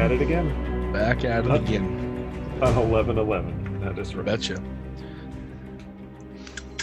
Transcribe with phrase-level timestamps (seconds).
[0.00, 0.92] at it again.
[0.92, 1.96] Back at it Uh, again.
[2.62, 3.80] On 11 11.
[3.80, 4.24] That is right.
[4.26, 4.60] Betcha.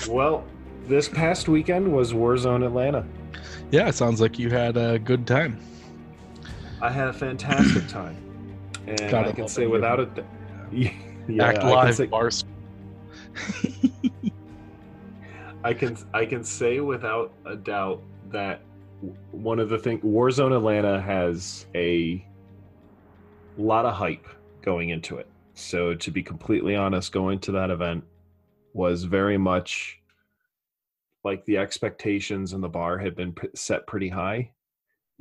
[0.08, 0.46] Well,
[0.86, 3.06] this past weekend was Warzone Atlanta.
[3.72, 5.60] Yeah, it sounds like you had a good time.
[6.82, 8.16] I had a fantastic time.
[8.88, 10.10] And Gotta I can say without a.
[11.30, 12.46] Yeah, Act I live, say- bars.
[15.64, 18.62] I can I can say without a doubt that
[19.32, 22.26] one of the things Warzone Atlanta has a
[23.58, 24.28] lot of hype
[24.62, 25.28] going into it.
[25.54, 28.04] So to be completely honest, going to that event
[28.74, 30.00] was very much
[31.24, 34.52] like the expectations and the bar had been set pretty high.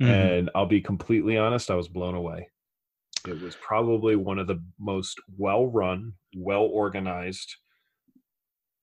[0.01, 0.07] Mhm.
[0.07, 2.49] And I'll be completely honest, I was blown away.
[3.27, 7.55] It was probably one of the most well run, well organized,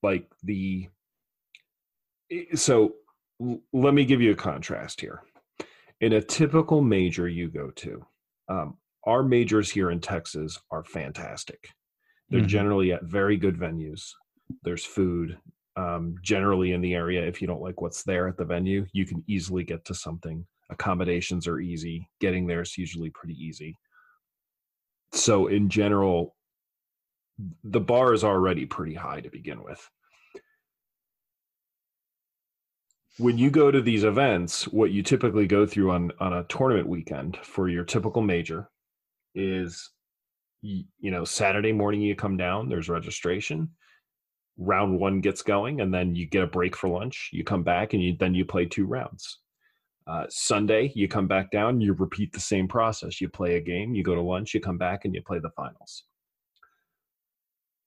[0.03, 0.89] like the.
[2.55, 2.97] So
[3.73, 5.23] let me give you a contrast here.
[6.01, 8.07] In a typical major you go to,
[8.49, 11.71] um, our majors here in Texas are fantastic.
[12.31, 12.49] They're Mhm.
[12.49, 14.13] generally at very good venues.
[14.63, 15.39] There's food.
[15.77, 19.05] Um, generally in the area, if you don't like what's there at the venue, you
[19.07, 23.77] can easily get to something accommodations are easy getting there is usually pretty easy
[25.13, 26.37] so in general
[27.65, 29.91] the bar is already pretty high to begin with
[33.19, 36.89] when you go to these events what you typically go through on on a tournament
[36.89, 38.69] weekend for your typical major
[39.35, 39.91] is
[40.63, 43.69] you know saturday morning you come down there's registration
[44.57, 47.93] round one gets going and then you get a break for lunch you come back
[47.93, 49.41] and you then you play two rounds
[50.07, 53.21] uh, Sunday, you come back down, you repeat the same process.
[53.21, 55.51] You play a game, you go to lunch, you come back, and you play the
[55.51, 56.05] finals.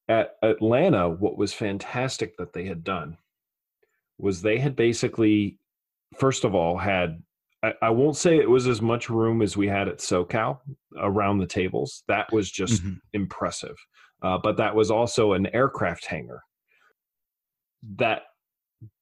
[0.09, 3.17] At Atlanta, what was fantastic that they had done
[4.17, 5.59] was they had basically,
[6.17, 7.21] first of all, had
[7.81, 10.59] I, I won't say it was as much room as we had at SoCal
[10.97, 12.03] around the tables.
[12.07, 12.99] That was just Mhm.
[13.13, 13.75] impressive.
[14.21, 16.43] Uh, but that was also an aircraft hangar.
[17.97, 18.23] That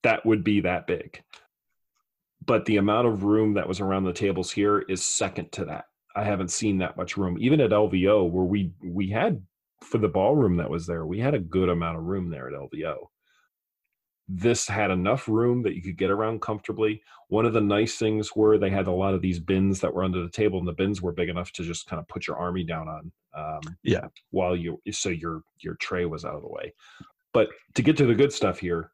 [0.04, 1.22] that would be that big
[2.46, 5.86] but the amount of room that was around the tables here is second to that.
[6.16, 7.38] I haven't seen that much room.
[7.40, 9.42] Even at LVO, where we we had
[9.82, 12.54] for the ballroom that was there, we had a good amount of room there at
[12.54, 13.10] LVO.
[14.28, 17.04] This had enough room that you could get around comfortably.
[17.28, 20.04] One of the nice things were they had a lot of these bins that were
[20.04, 22.38] under the table, and the bins were big enough to just kind of put your
[22.38, 23.12] army down on.
[23.36, 24.08] Um, Yeah.
[24.32, 26.74] While you so your your tray was out of the way.
[27.34, 28.92] But to get to the good stuff here,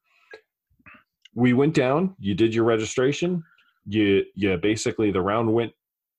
[1.34, 3.44] we went down you did your registration
[3.86, 5.72] you you basically the round went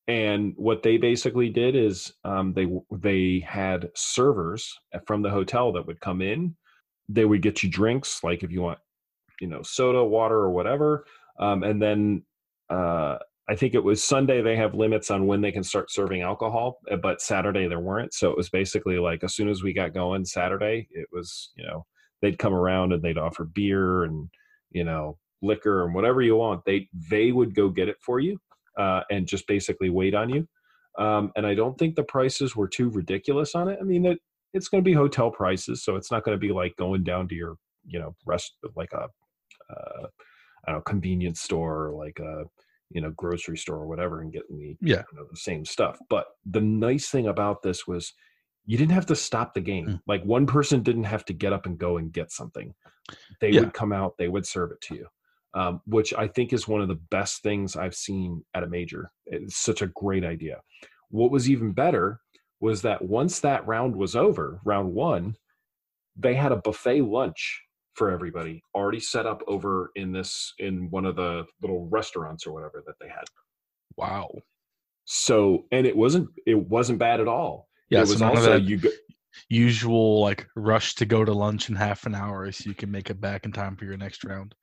[0.08, 5.86] and what they basically did is um, they they had servers from the hotel that
[5.86, 6.56] would come in
[7.08, 8.78] they would get you drinks like if you want
[9.42, 11.04] you know soda water or whatever
[11.40, 12.22] um, and then
[12.70, 13.18] uh,
[13.50, 16.78] i think it was sunday they have limits on when they can start serving alcohol
[16.90, 19.92] uh, but saturday there weren't so it was basically like as soon as we got
[19.92, 21.84] going saturday it was you know
[22.22, 24.28] they'd come around and they'd offer beer and
[24.70, 28.38] you know liquor and whatever you want they they would go get it for you
[28.78, 30.46] uh, and just basically wait on you
[30.98, 33.76] um, and i don't think the prices were too ridiculous on it.
[33.80, 34.20] I mean it,
[34.54, 37.26] it's going to be hotel prices so it's not going to be like going down
[37.26, 39.08] to your you know rest like a
[39.76, 40.06] uh,
[40.66, 42.44] I don't know convenience store or like a
[42.90, 45.02] you know grocery store or whatever and getting the Yeah.
[45.12, 48.12] you know, the same stuff but the nice thing about this was
[48.66, 50.00] you didn't have to stop the game Mm.
[50.06, 52.74] like one person didn't have to get up and go and get something
[53.40, 53.60] they Yeah.
[53.60, 55.06] would come out they would serve it to you
[55.54, 59.10] um, which i think is one of the best things i've seen at a major
[59.26, 60.60] it's such a great idea
[61.10, 62.20] what was even better
[62.60, 65.34] was that once that round was over round one
[66.16, 67.62] they had a buffet lunch
[67.94, 72.52] for everybody already set up over in this in one of the little restaurants or
[72.52, 73.24] whatever that they had
[73.96, 74.30] Wow.
[75.04, 78.78] so and it wasn't it wasn't bad at all Yeah, it so was also you
[78.78, 78.88] go,
[79.48, 83.10] usual like rush to go to lunch in half an hour so you can make
[83.10, 84.54] it back in time for your next round.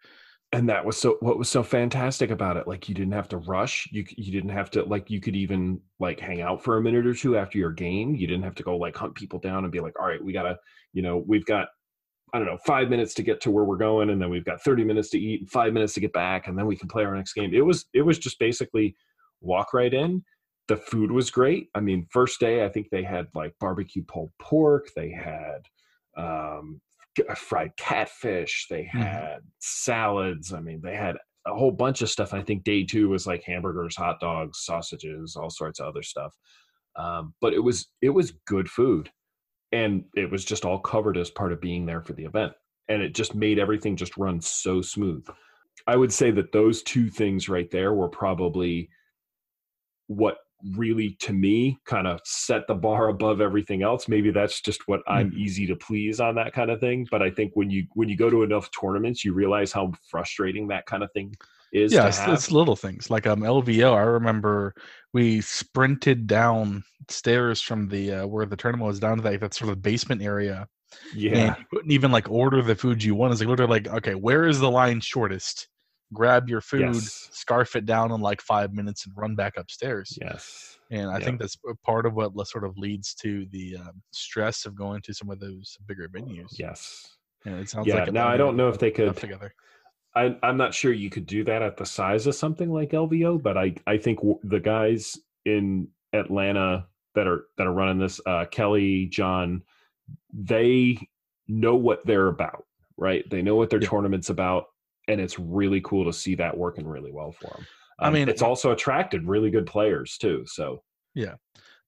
[0.52, 3.38] and that was so what was so fantastic about it like you didn't have to
[3.38, 6.82] rush you you didn't have to like you could even like hang out for a
[6.82, 9.64] minute or two after your game you didn't have to go like hunt people down
[9.64, 10.58] and be like all right we gotta
[10.94, 11.68] you know we've got
[12.34, 14.62] i don't know five minutes to get to where we're going and then we've got
[14.62, 17.04] 30 minutes to eat and five minutes to get back and then we can play
[17.04, 17.54] our next game.
[17.54, 18.96] It was it was just basically
[19.42, 20.24] walk right in.
[20.68, 21.70] The food was great.
[21.76, 25.62] I mean first day i think they had like barbecue pulled pork they had
[26.18, 26.82] um
[27.36, 29.02] fried catfish they Mhm.
[29.02, 30.54] had salads.
[30.54, 31.18] I mean they had
[31.48, 35.36] a whole bunch of stuff i think day two was like hamburgers hot dogs sausages
[35.36, 36.34] all sorts of other stuff.
[36.96, 39.10] Um, but it was it was good food
[39.72, 42.54] and it was just all covered as part of being there for the event
[42.88, 45.26] and it just made everything just run so smooth
[45.88, 48.90] I would say that those two things right there were probably
[50.08, 50.38] what
[50.76, 55.02] really to me kind of set the bar above everything else maybe that's just what
[55.08, 55.38] i'm Mhm.
[55.38, 58.18] easy to please on that kind of thing but i think when you when you
[58.18, 61.34] go to enough tournaments you realize how frustrating that kind of thing
[61.72, 63.94] is yeah, it's, it's little things like um LVO.
[63.96, 64.74] I remember
[65.14, 69.54] we sprinted down stairs from the uh, where the tournament was down to like that
[69.54, 70.68] sort of basement area,
[71.14, 73.32] yeah and you couldn't even like order the food you want.
[73.34, 75.68] It's like literally like, okay, where is the line shortest?
[76.14, 77.30] Grab your food, Yes.
[77.32, 80.18] scarf it down in like five minutes, and run back upstairs.
[80.20, 81.26] yes And I Yeah.
[81.26, 81.56] think that's
[81.86, 85.40] part of what sort of leads to the um, stress of going to some of
[85.40, 86.58] those bigger venues.
[86.58, 89.54] yes And it sounds Yeah, like now I don't know if they could- together.
[90.16, 93.42] I, I'm not sure you could do that at the size of something like LVO,
[93.42, 98.20] but I, I think w- the guys in Atlanta that are that are running this,
[98.26, 99.64] uh, Kelly, John,
[100.34, 100.98] they
[101.48, 102.66] know what they're about,
[102.98, 103.28] right?
[103.30, 103.90] They know what their Yeah.
[103.90, 104.66] tournament's about,
[105.08, 107.68] and it's really cool to see that working really well for them.
[108.00, 110.44] I mean, it's also attracted really good players too.
[110.48, 110.82] So
[111.16, 111.36] yeah,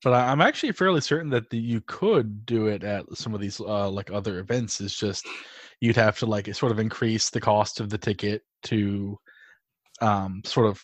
[0.03, 3.39] But I, I'm actually fairly certain that the, you could do it at some of
[3.39, 4.81] these uh, like other events.
[4.81, 5.25] It's just
[5.81, 9.17] you'd have to like sort of increase the cost of the ticket to
[10.01, 10.83] um, sort of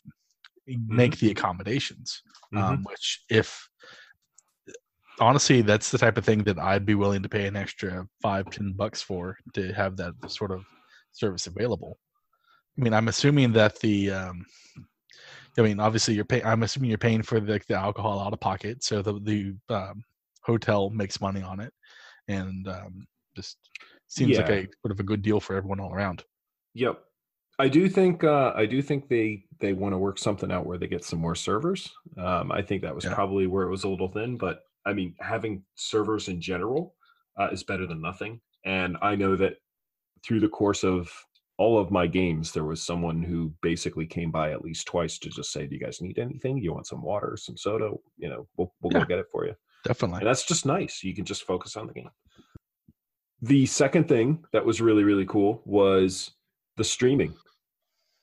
[0.68, 2.22] make the accommodations.
[2.54, 2.62] mhm.
[2.62, 3.70] Um, which, if
[5.20, 8.50] honestly, that's the type of thing that I'd be willing to pay an extra five,
[8.50, 10.66] ten bucks for to have that sort of
[11.12, 11.98] service available.
[12.78, 14.46] I mean, I'm assuming that the um,
[15.58, 16.46] I mean, obviously, you're paying.
[16.46, 20.04] I'm assuming you're paying for the, the alcohol out of pocket, so the the um,
[20.44, 21.74] hotel makes money on it,
[22.28, 23.58] and um, just
[24.08, 26.24] seems like a sort of a good deal for everyone all around.
[26.74, 27.00] Yep.
[27.60, 30.78] I do think uh, I do think they they want to work something out where
[30.78, 31.92] they get some more servers.
[32.18, 33.14] Um, I think that was Yeah.
[33.16, 36.96] probably where it was a little thin, but I mean, having servers in general
[37.38, 38.40] uh, is better than nothing.
[38.64, 39.56] And I know that
[40.24, 41.12] through the course of
[41.58, 45.30] all of my games, there was someone who basically came by at least twice to
[45.30, 46.58] just say, "Do you guys need anything?
[46.60, 47.92] Do You want some water, some soda?
[48.18, 49.00] You know, we'll we'll Yeah.
[49.00, 50.20] go get it for you." Definitely.
[50.20, 51.04] And that's just nice.
[51.04, 52.10] You can just focus on the game.
[53.42, 56.32] The second thing that was really, really cool was
[56.78, 57.34] the streaming.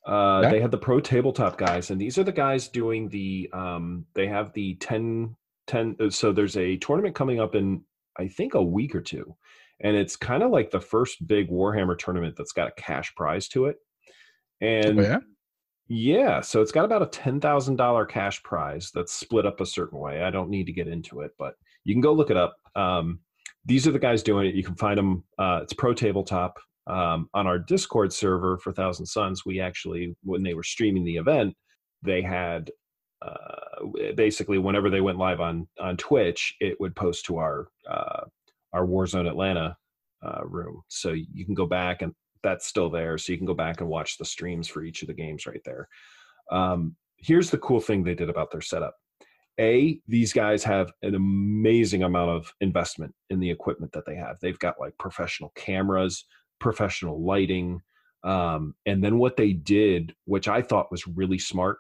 [0.07, 0.51] Uh, Yeah.
[0.51, 3.49] They had the pro tabletop guys, and these are the guys doing the.
[3.53, 5.35] Um, they have the 10,
[5.67, 7.83] 10 uh, So there's a tournament coming up in,
[8.19, 9.35] I think, a week or two.
[9.81, 13.49] And it's kind of like the first big Warhammer tournament that's got a cash prize
[13.49, 13.77] to it.
[14.61, 15.19] And Oh, yeah.
[15.89, 19.67] yeah, so it's got about a ten thousand dollar cash prize that's split up a
[19.67, 20.23] certain way.
[20.23, 22.57] I don't need to get into it, but you can go look it up.
[22.77, 23.21] Um,
[23.65, 24.55] these are the guys doing it.
[24.55, 25.25] You can find them.
[25.39, 29.45] Uh, it's Pro Tabletop um, on our Discord server for Thousand Suns.
[29.47, 31.55] We actually, when they were streaming the event,
[32.03, 32.71] they had
[33.23, 38.25] uh, basically whenever they went live on on Twitch, it would post to our uh,
[38.73, 39.77] our Warzone Atlanta
[40.23, 40.83] uh, room.
[40.89, 42.13] So you can go back and
[42.43, 43.17] that's still there.
[43.17, 45.63] So you can go back and watch the streams for each of the games right
[45.65, 45.89] there.
[46.51, 48.95] Um, here's the cool thing they did about their setup.
[49.61, 54.37] A, these guys have an amazing amount of investment in the equipment that they have.
[54.41, 56.25] They've got like professional cameras,
[56.61, 57.81] professional lighting.
[58.25, 61.79] Um, and then what they did, which I thought was really smart,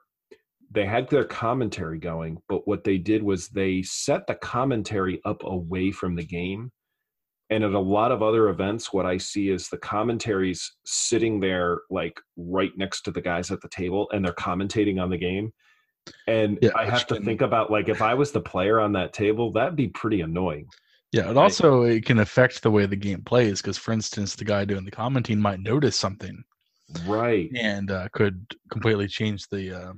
[0.71, 5.43] they had their commentary going, but what they did was they set the commentary up
[5.45, 6.71] away from the game
[7.50, 11.78] and at a lot of other events what i see is the commentaries sitting there
[11.90, 15.52] like right next to the guys at the table and they're commentating on the game
[16.27, 18.93] and Yeah, i have to can- think about like if i was the player on
[18.93, 20.67] that table that'd be pretty annoying
[21.13, 24.45] Yeah, it also it can affect the way the game plays because, for instance, the
[24.45, 26.43] guy doing the commenting might notice something
[27.07, 29.93] right and uh, could completely change the uh,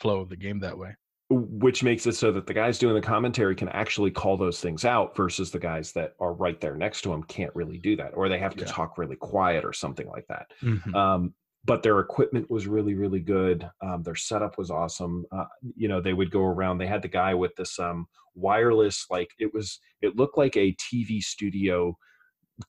[0.00, 0.94] flow of the game that way.
[1.30, 4.84] which makes it so that the guys doing the commentary can actually call those things
[4.84, 8.12] out versus the guys that are right there next to them can't really do that
[8.14, 8.70] or they have to Yeah.
[8.70, 10.94] talk really quiet or something like that Mhm.
[10.94, 11.34] um,
[11.68, 15.44] but their equipment was really really good um, their setup was awesome uh,
[15.76, 19.30] you know they would go around they had the guy with this um, wireless like
[19.38, 21.96] it was it looked like a tv studio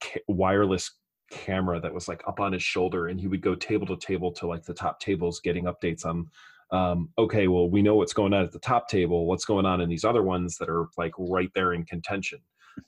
[0.01, 0.91] ca- wireless
[1.31, 4.31] camera that was like up on his shoulder and he would go table to table
[4.31, 6.27] to like the top tables getting updates on
[6.71, 9.81] um, okay well we know what's going on at the top table what's going on
[9.81, 12.39] in these other ones that are like right there in contention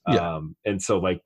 [0.07, 0.35] Yeah.
[0.35, 1.21] um, and so like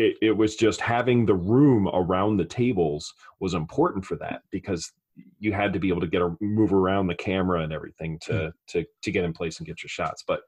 [0.00, 4.92] it, it was just having the room around the tables was important for that because
[5.38, 8.32] you had to be able to get a move around the camera and everything to
[8.32, 8.52] Mm.
[8.68, 10.24] to to get in place and get your shots.
[10.26, 10.40] But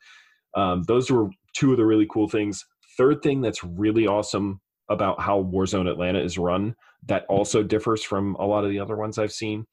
[0.54, 2.64] um, those were two of the really cool things.
[2.96, 6.74] Third thing that's really awesome about how warzone atlanta is run
[7.06, 9.64] that also differs from a lot of the other ones i've seen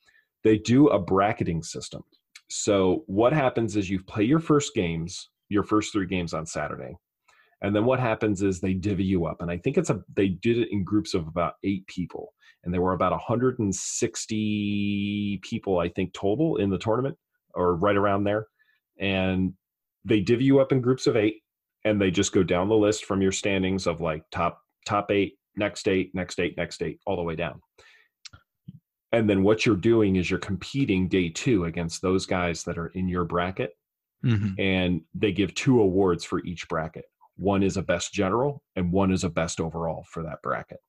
[0.43, 2.01] they do a bracketing system.
[2.50, 6.93] So what happens is you play your first games your first three games on saturday
[7.61, 9.41] And then what happens is they divvy you up.
[9.41, 12.33] And I think it's a they did it in groups of about eight people.
[12.63, 17.17] And there were about 160 people, I think, total in the tournament,
[17.53, 18.47] or right around there.
[18.99, 19.53] And
[20.05, 21.41] they divvy you up in groups of eight,
[21.85, 25.35] and they just go down the list from your standings of like top top eight,
[25.55, 27.61] next eight, next eight, next eight, all the way down.
[29.11, 32.87] And then what you're doing is you're competing day two against those guys that are
[32.87, 33.75] in your bracket.
[34.23, 34.59] Mm-hmm.
[34.59, 37.05] And they give two awards for each bracket.
[37.39, 40.79] One is a best general, and one is a best overall for that bracket.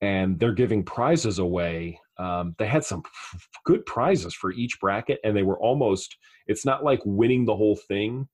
[0.00, 2.00] And they're giving prizes away.
[2.18, 3.02] Um, they had some
[3.64, 7.76] good prizes for each bracket, and they were almost, it's not like winning the whole
[7.76, 8.26] thing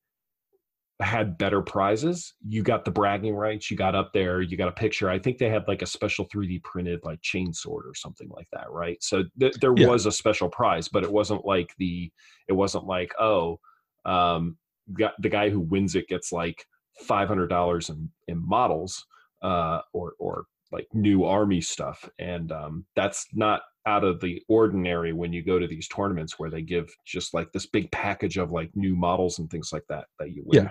[1.01, 2.35] had better prizes.
[2.47, 3.71] You got the bragging rights.
[3.71, 4.41] You got up there.
[4.41, 5.09] You got a picture.
[5.09, 8.49] I think they had like a special 3D printed like chain sword or something like
[8.53, 9.01] that, right?
[9.03, 9.87] So th- there Yeah.
[9.87, 12.11] was a special prize, but it wasn't like the.
[12.49, 13.61] It wasn't like oh,
[14.05, 14.57] um,
[14.93, 16.65] got, the guy who wins it gets like
[17.01, 19.07] five hundred dollars in in models,
[19.43, 25.15] uh, or or like new army stuff, and um, that's not out of the ordinary
[25.15, 28.53] when you go to these tournaments where they give just like this big package of
[28.53, 30.65] like new models and things like that that you win.
[30.65, 30.71] Yeah.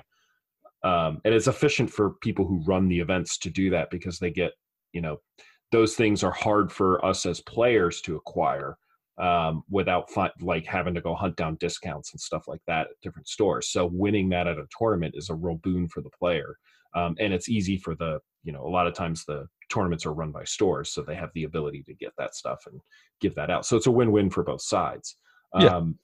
[0.84, 4.30] Um, and it's efficient for people who run the events to do that because they
[4.30, 4.52] get,
[4.94, 5.20] you know,
[5.72, 8.78] those things are hard for us as players to acquire
[9.18, 10.10] um, without
[10.42, 13.70] like having to go hunt down discounts and stuff like that at different stores.
[13.70, 16.58] So winning that at a tournament is a real boon for the player.
[16.96, 20.14] Um, and it's easy for the, you know, a lot of times the tournaments are
[20.14, 22.80] run by stores, so they have the ability to get that stuff and
[23.20, 23.66] give that out.
[23.66, 25.18] So it's a win-win for both sides.
[25.60, 25.76] Yeah.
[25.76, 26.00] Um,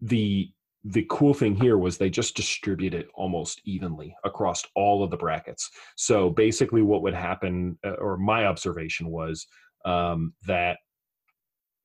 [0.00, 0.50] the
[0.86, 5.16] the cool thing here was they just distribute it almost evenly across all of the
[5.16, 5.70] brackets.
[5.96, 9.46] So basically, what would happen, uh, or my observation was
[9.86, 10.78] um, that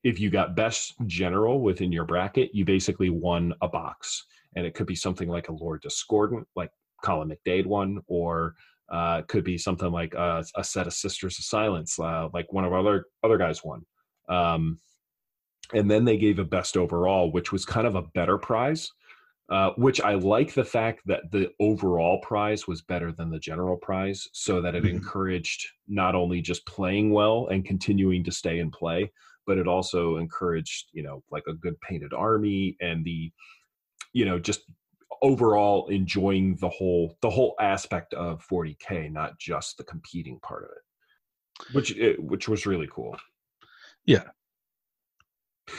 [0.02, 4.24] if you got best general within your bracket, you basically won a box,
[4.56, 6.70] and it could be something like a Lord Discordant, like
[7.04, 8.54] Colin McDade won, or
[8.90, 12.52] uh, it could be something like a, a set of Sisters of Silence, uh, like
[12.52, 13.84] one of our other other guys won.
[14.28, 14.80] Um,
[15.72, 18.90] and then they gave a best overall, which was kind of a better prize.
[19.48, 23.76] Uh, which I like the fact that the overall prize was better than the general
[23.76, 24.90] prize, so that it Mhm.
[24.90, 29.10] encouraged not only just playing well and continuing to stay and play,
[29.50, 33.32] but it also encouraged, you know, like a good painted army and the,
[34.12, 34.60] you know, just
[35.22, 40.70] overall enjoying the whole the whole aspect of 40k, not just the competing part of
[40.70, 43.16] it, which it, which was really cool.
[44.06, 44.22] Yeah.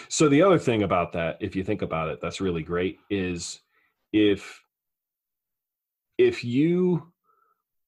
[0.10, 3.62] So the other thing about that, if you think about it, that's really great is
[4.12, 4.62] if
[6.18, 7.14] if you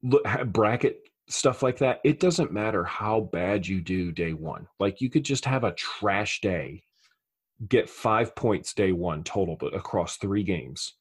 [0.02, 4.68] look bracket stuff like that, it doesn't matter how bad you do day one.
[4.80, 6.84] Like you could just have a trash day,
[7.68, 10.96] get five points day one total, but across three games,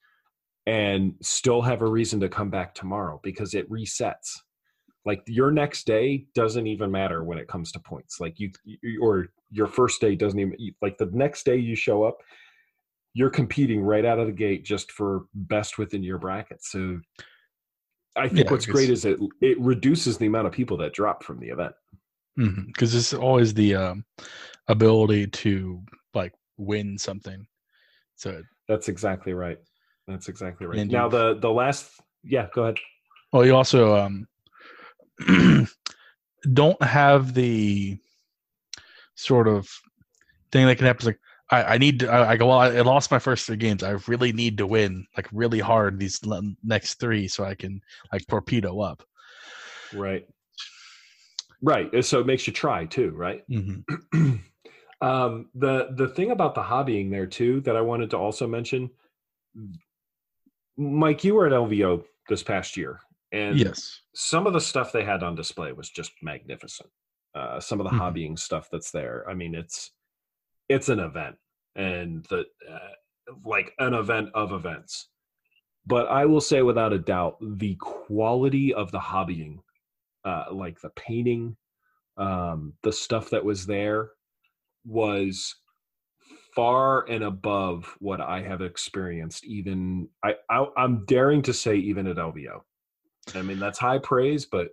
[0.67, 4.38] and still have a reason to come back tomorrow because it resets.
[5.05, 8.21] Like your next day doesn't even matter when it comes to points.
[8.21, 8.52] Like you,
[9.00, 12.19] or your first day doesn't even like the next day you show up,
[13.14, 16.64] you're competing right out of the gate just for best within your bracket.
[16.64, 17.00] So
[18.16, 21.23] I think Yeah, what's great is it it reduces the amount of people that drop
[21.23, 21.73] from the event.
[22.37, 24.04] because it's always the um,
[24.69, 25.83] ability to
[26.14, 27.47] like win something.
[28.16, 29.59] So That's exactly right.
[30.07, 30.87] That's exactly right.
[30.88, 31.90] Now the the last
[32.23, 32.78] yeah, go ahead.
[33.33, 34.28] Well, you also um,
[36.52, 37.99] don't have the
[39.14, 39.69] sort of
[40.50, 41.07] thing that can happen.
[41.07, 41.21] Like
[41.52, 42.11] I, I need to.
[42.11, 42.49] I, I go.
[42.49, 43.82] Well, I lost my first three games.
[43.82, 46.18] I really need to win like really hard these
[46.64, 49.02] next three so I can like torpedo up.
[49.94, 50.26] Right.
[51.61, 52.04] Right.
[52.04, 53.44] So it makes you try too, right?
[53.49, 53.80] hmm
[55.02, 58.90] um, the the thing about the hobbying there too that I wanted to also mention,
[60.78, 64.00] Mike, you were at LVO this past year, and Yes.
[64.14, 66.88] some of the stuff they had on display was just magnificent.
[67.35, 68.00] Uh, some of the Mhm.
[68.00, 69.28] hobbying stuff that's there.
[69.28, 69.90] I mean, it's
[70.68, 71.37] it's an event,
[71.76, 72.79] and the uh,
[73.45, 75.09] like an event of events.
[75.87, 79.59] But I will say, without a doubt, the quality of the hobbying,
[80.25, 81.57] uh, like the painting,
[82.17, 84.11] um, the stuff that was there,
[84.85, 85.57] was
[86.55, 89.45] far and above what I have experienced.
[89.45, 92.61] Even I, I I'm daring to say, even at LVO.
[93.35, 94.69] I mean, that's high praise, but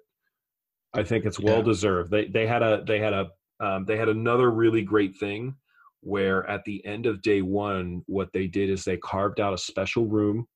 [0.93, 1.63] I think it's well Yeah.
[1.63, 2.11] deserved.
[2.11, 5.55] They they had a they had a um, they had another really great thing
[6.01, 9.57] where at the end of day one, what they did is they carved out a
[9.57, 10.47] special room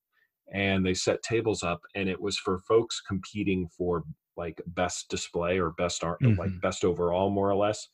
[0.54, 4.04] and they set tables up, and it was for folks competing for
[4.36, 6.62] like best display or best art, like Mhm.
[6.62, 7.88] best overall, more or less.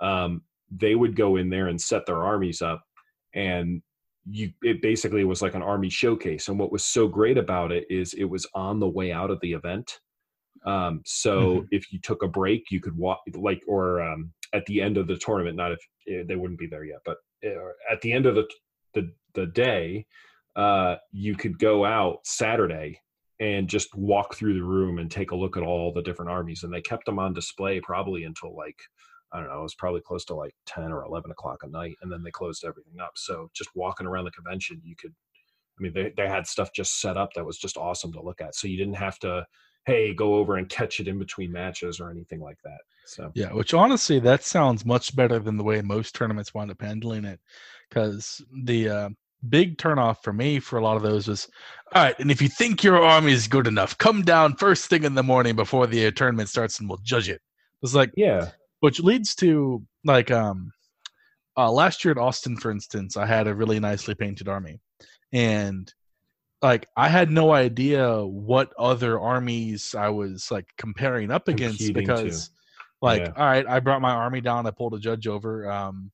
[0.00, 2.82] Um, they would go in there and set their armies up,
[3.34, 3.82] and
[4.28, 6.48] you it basically was like an army showcase.
[6.48, 9.40] And what was so great about it is it was on the way out of
[9.40, 10.00] the event
[10.64, 14.80] Um, so if you took a break, you could walk like or um, at the
[14.80, 15.56] end of the tournament.
[15.56, 17.54] Not if eh, they wouldn't be there yet, but eh,
[17.90, 18.48] at the end of the
[18.94, 20.06] the, the day,
[20.56, 23.00] uh, you could go out Saturday
[23.40, 26.62] and just walk through the room and take a look at all the different armies.
[26.62, 28.78] And they kept them on display probably until like
[29.32, 31.96] I don't know, it was probably close to like 10 or 11 o'clock at night.
[32.00, 33.12] And then they closed everything up.
[33.16, 35.12] So just walking around the convention, you could,
[35.78, 38.40] I mean, they, they had stuff just set up that was just awesome to look
[38.40, 38.54] at.
[38.54, 39.44] So you didn't have to,
[39.86, 42.78] hey, go over and catch it in between matches or anything like that.
[43.06, 46.82] So, yeah, which honestly, that sounds much better than the way most tournaments wind up
[46.82, 47.40] handling it.
[47.88, 49.08] Because the, uh,
[49.48, 51.46] big turnoff for me for a lot of those was
[51.94, 55.04] all right and if you think your army is good enough come down first thing
[55.04, 57.40] in the morning before the tournament starts and we'll judge it it
[57.82, 58.48] was like yeah
[58.80, 60.72] which leads to like um
[61.56, 64.78] uh, last year at Austin, for instance, I had a really nicely painted army,
[65.32, 65.92] and
[66.62, 72.02] like I had no idea what other armies I was like comparing up against Competing
[72.02, 72.54] because, to.
[73.02, 73.32] like, Yeah.
[73.36, 75.70] all right, I brought my army down, I pulled a judge over.
[75.70, 76.10] Um,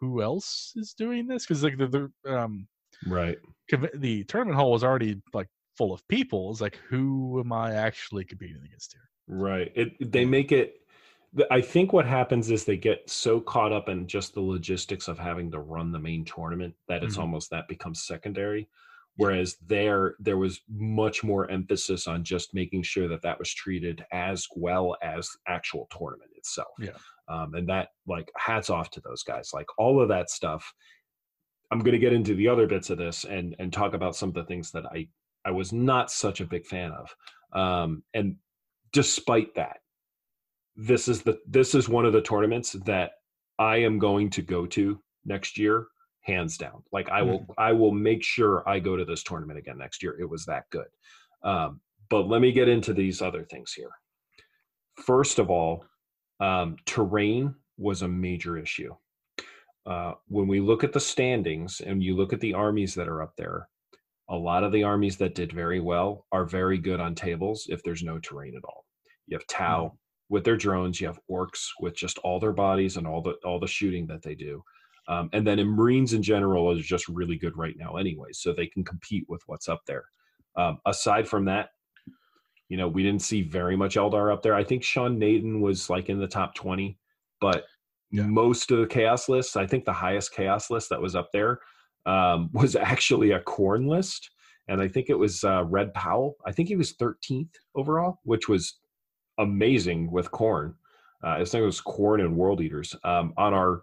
[0.00, 1.44] who else is doing this?
[1.46, 1.86] Because like the,
[2.24, 2.66] the um
[3.06, 3.38] right.
[3.94, 6.50] the tournament hall was already like full of people.
[6.50, 9.08] It's like who am I actually competing against here?
[9.28, 9.70] Right.
[9.74, 10.76] It they make it
[11.50, 15.18] I think what happens is they get so caught up in just the logistics of
[15.18, 17.20] having to run the main tournament that it's Mhm.
[17.20, 18.68] almost that becomes secondary.
[19.20, 24.04] Whereas there there was much more emphasis on just making sure that that was treated
[24.12, 26.68] as well as actual tournament itself.
[26.78, 26.90] Yeah.
[27.28, 29.50] Um, and that like hats off to those guys.
[29.52, 30.72] Like all of that stuff.
[31.72, 34.30] I'm going to get into the other bits of this and and talk about some
[34.30, 35.08] of the things that I
[35.44, 37.14] I was not such a big fan of.
[37.52, 38.36] Um, and
[38.92, 39.78] despite that,
[40.76, 43.12] this is the this is one of the tournaments that
[43.58, 45.86] I am going to go to next year,
[46.22, 46.82] hands down.
[46.92, 50.18] Like I will I will make sure I go to this tournament again next year.
[50.20, 50.86] It was that good.
[51.42, 53.90] Um, but let me get into these other things here.
[54.96, 55.84] First of all,
[56.40, 58.94] um, terrain was a major issue.
[59.86, 63.22] Uh, when we look at the standings and you look at the armies that are
[63.22, 63.68] up there,
[64.28, 67.82] a lot of the armies that did very well are very good on tables if
[67.82, 68.84] there's no terrain at all.
[69.26, 69.96] You have Tau
[70.28, 73.58] with their drones, you have orcs with just all their bodies and all the all
[73.58, 74.62] the shooting that they do.
[75.10, 78.52] Um, and then in Marines in general is just really good right now anyway, so
[78.52, 80.04] they can compete with what's up there.
[80.56, 81.70] Um, aside from that,
[82.68, 84.54] you know, we didn't see very much Eldar up there.
[84.54, 86.96] I think Sean Nayden was like in the top 20,
[87.40, 87.64] but
[88.12, 88.22] Yeah.
[88.26, 91.58] most of the chaos lists, I think the highest chaos list that was up there
[92.06, 94.30] um, was actually a Khorne list.
[94.68, 96.36] And I think it was uh, Red Powell.
[96.46, 98.78] I think he was 13th overall, which was
[99.38, 100.74] amazing with Khorne.
[101.24, 103.82] Uh, I think it was Khorne and world eaters um, on our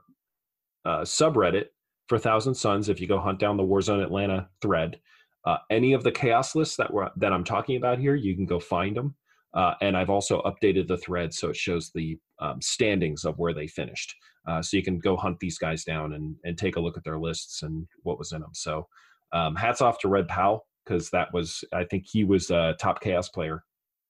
[0.88, 1.66] uh, subreddit
[2.08, 2.90] for Thousand Suns.
[2.90, 5.00] If you go hunt down the Warzone Atlanta thread,
[5.46, 8.46] uh, any of the chaos lists that were that I'm talking about here, you can
[8.46, 9.16] go find them.
[9.54, 13.54] Uh, and I've also updated the thread so it shows the um, standings of where
[13.54, 14.14] they finished.
[14.48, 17.04] Uh, so you can go hunt these guys down and, and take a look at
[17.04, 18.52] their lists and what was in them.
[18.54, 18.88] So
[19.34, 23.02] um, hats off to Red Powell because that was, I think he was a top
[23.02, 23.64] chaos player.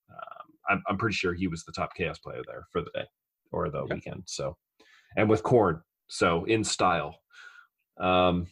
[0.09, 3.05] Um, I'm, I'm pretty sure he was the top chaos player there for the day
[3.51, 4.23] or the weekend.
[4.25, 4.57] So,
[5.15, 7.19] and with Khorne, so in style.
[7.99, 8.47] Um,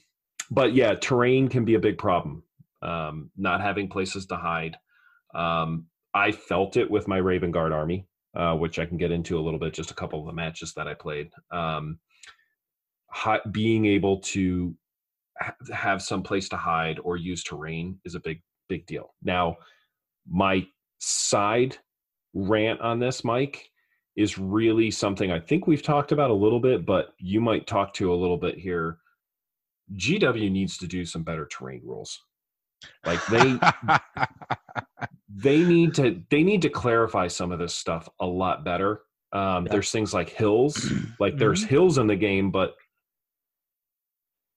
[0.52, 2.44] but yeah, terrain can be a big problem.
[2.82, 4.78] Um, not having places to hide.
[5.34, 9.38] Um, I felt it with my Raven Guard army, uh, which I can get into
[9.38, 9.74] a little bit.
[9.74, 11.30] Just a couple of the matches that I played.
[11.52, 12.00] Um,
[13.10, 14.76] hi- being able to
[15.40, 19.14] ha- have some place to hide or use terrain is a big, big deal.
[19.24, 19.58] Now,
[20.28, 20.66] my
[21.00, 21.78] side
[22.34, 23.70] rant on this, Mike,
[24.16, 27.94] is really something I think we've talked about a little bit, but you might talk
[27.96, 28.98] to a little bit here.
[29.96, 32.22] GW needs to do some better terrain rules.
[33.06, 33.60] Like they
[35.30, 39.02] they need to they need to clarify some of this stuff a lot better.
[39.34, 39.74] Um, Yeah.
[39.74, 42.76] There's things like hills, like there's hills in the game, but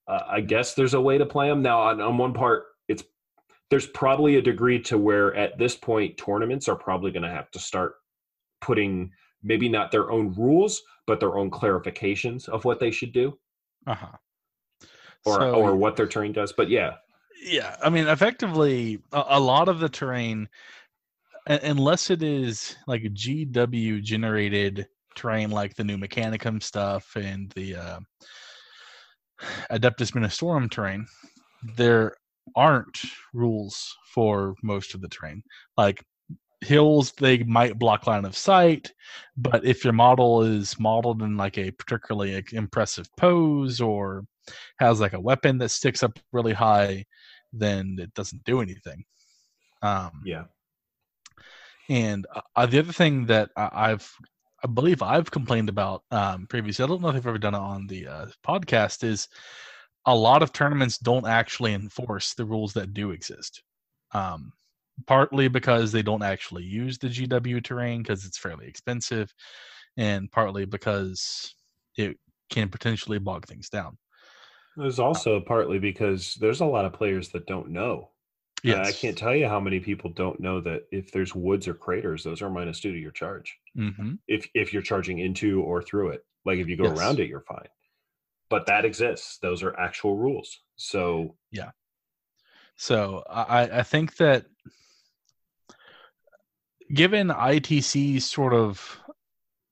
[0.06, 1.62] uh, I guess there's a way to play them.
[1.62, 3.02] Now, on, on one part, it's
[3.70, 7.50] there's probably a degree to where at this point tournaments are probably going to have
[7.50, 7.96] to start
[8.60, 9.10] putting
[9.42, 13.38] maybe not their own rules, but their own clarifications of what they should do
[13.86, 14.16] uh-huh.
[15.24, 16.52] or So- or what their terrain does.
[16.52, 16.94] But yeah,
[17.40, 20.48] yeah i mean effectively a, a lot of the terrain
[21.48, 27.76] u- unless it is like gw generated terrain like the new mechanicum stuff and the
[27.76, 28.00] uh,
[29.70, 31.06] adeptus ministorum terrain
[31.76, 32.16] there
[32.56, 32.98] aren't
[33.32, 35.40] rules for most of the terrain
[35.76, 36.02] like
[36.60, 38.92] hills they might block line of sight
[39.36, 44.24] but if your model is modeled in like a particularly impressive pose or
[44.80, 47.04] has like a weapon that sticks up really high
[47.52, 49.04] then it doesn't do anything.
[49.82, 50.44] Um, yeah,
[51.88, 54.10] And uh, the other thing that I've,
[54.62, 57.58] I believe I've complained about um, previously, I don't know if I've ever done it
[57.58, 59.28] on the uh, podcast, is
[60.06, 63.62] a lot of tournaments don't actually enforce the rules that do exist.
[64.12, 64.52] Um,
[65.06, 69.32] partly because they don't actually use the GW terrain because it's fairly expensive,
[69.96, 71.54] and partly because
[71.96, 72.18] it
[72.50, 73.98] can potentially bog things down.
[74.76, 78.10] There's also partly because there's a lot of players that don't know.
[78.66, 81.74] Uh, I can't tell you how many people don't know that if there's woods or
[81.74, 83.56] craters, those are minus two to your charge.
[83.74, 86.98] hmm If if you're charging into or through it, like if you go Yes.
[86.98, 87.68] around it, you're fine.
[88.50, 89.38] But that exists.
[89.38, 90.58] Those are actual rules.
[90.76, 91.70] So yeah.
[92.76, 94.46] So I, I think that
[96.92, 98.98] given ITC's sort of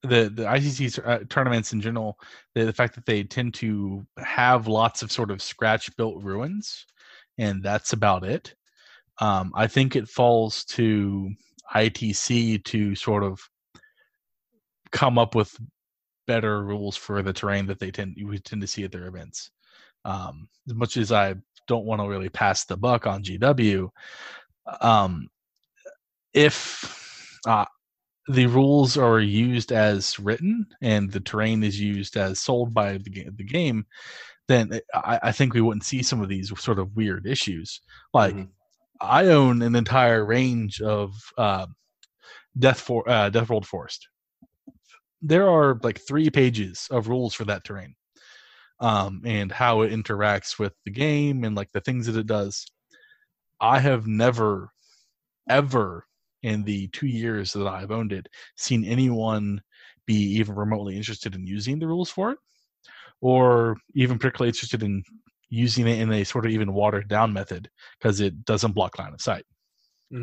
[0.02, 2.18] the the ICC uh, tournaments in general,
[2.54, 6.86] the, the fact that they tend to have lots of sort of scratch built ruins,
[7.38, 8.54] and that's about it.
[9.20, 11.30] Um, I think it falls to
[11.74, 13.40] ITC to sort of
[14.92, 15.56] come up with
[16.26, 19.50] better rules for the terrain that they tend you tend to see at their events.
[20.04, 21.34] Um, as much as I
[21.66, 23.88] don't want to really pass the buck on GW,
[24.80, 25.28] um,
[26.32, 27.05] if
[27.46, 27.64] uh,
[28.28, 33.28] the rules are used as written and the terrain is used as sold by the,
[33.36, 33.86] the game,
[34.48, 37.80] then I, I think we wouldn't see some of these sort of weird issues.
[38.12, 38.48] Like Mhm.
[39.00, 41.66] I own an entire range of uh,
[42.58, 44.08] Death for uh, Death World Forest.
[45.20, 47.94] There are like three pages of rules for that terrain,
[48.80, 52.66] um, and how it interacts with the game and like the things that it does.
[53.60, 54.70] I have never,
[55.48, 56.05] ever
[56.42, 59.60] in the two years that I've owned it seen anyone
[60.06, 62.38] be even remotely interested in using the rules for it,
[63.20, 65.02] or even particularly interested in
[65.48, 67.68] using it in a sort of even watered down method
[67.98, 69.44] because it doesn't block line of sight.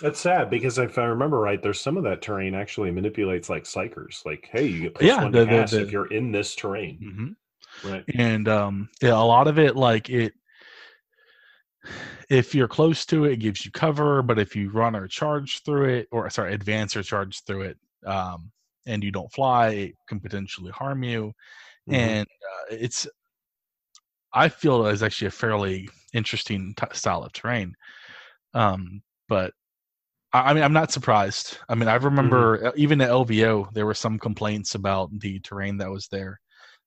[0.00, 3.64] That's sad because if I remember right, there's some of that terrain actually manipulates like
[3.64, 4.24] psykers.
[4.24, 6.98] Like, hey, you get plus Yeah, one the- the- the- if you're in this terrain.
[6.98, 8.04] hmm Right.
[8.14, 10.34] and um yeah, a lot of it like it
[12.28, 15.62] if you're close to it, it gives you cover but if you run or charge
[15.64, 18.50] through it or sorry advance or charge through it um
[18.86, 21.32] and you don't fly it can potentially harm you
[21.88, 21.94] Mhm.
[21.94, 23.06] and uh, it's
[24.32, 27.74] i feel it's actually a fairly interesting t- style of terrain
[28.54, 29.52] um but
[30.32, 31.58] I I mean, I'm not surprised.
[31.68, 35.76] I mean, I remember uh even at LVO, there were some complaints about the terrain
[35.78, 36.40] that was there.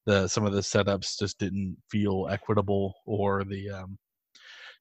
[0.06, 3.98] The some of the setups just didn't feel equitable, or the um,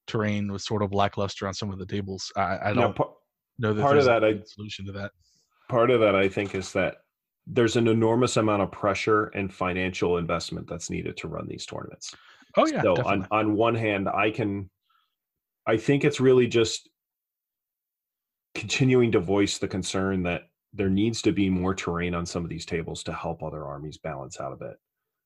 [0.06, 2.30] terrain was sort of lackluster on some of the tables.
[2.36, 3.12] I, I don't pa-
[3.58, 5.12] know that part of that I- solution to that.
[5.68, 6.96] part of that I think is that
[7.46, 12.14] there's an enormous amount of pressure and financial investment that's needed to run these tournaments.
[12.56, 13.26] Oh yeah, so definitely.
[13.30, 14.70] on on one hand, I can,
[15.66, 16.88] I think it's really just
[18.54, 20.42] continuing to voice the concern that
[20.74, 23.98] there needs to be more terrain on some of these tables to help other armies
[23.98, 24.76] balance out a bit.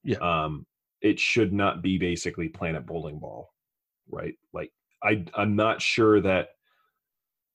[0.05, 0.19] Yeah.
[0.19, 0.67] Um,
[1.03, 3.51] it should not be basically planet bowling ball,
[4.11, 4.35] right?
[4.53, 6.51] Like I, I'm not sure that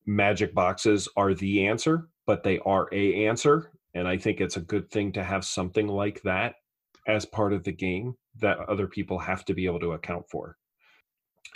[0.05, 4.61] magic boxes are the answer, but they are a answer, and I think it's a
[4.61, 6.55] good thing to have something like that
[7.07, 10.57] as part of the game that other people have to be able to account for.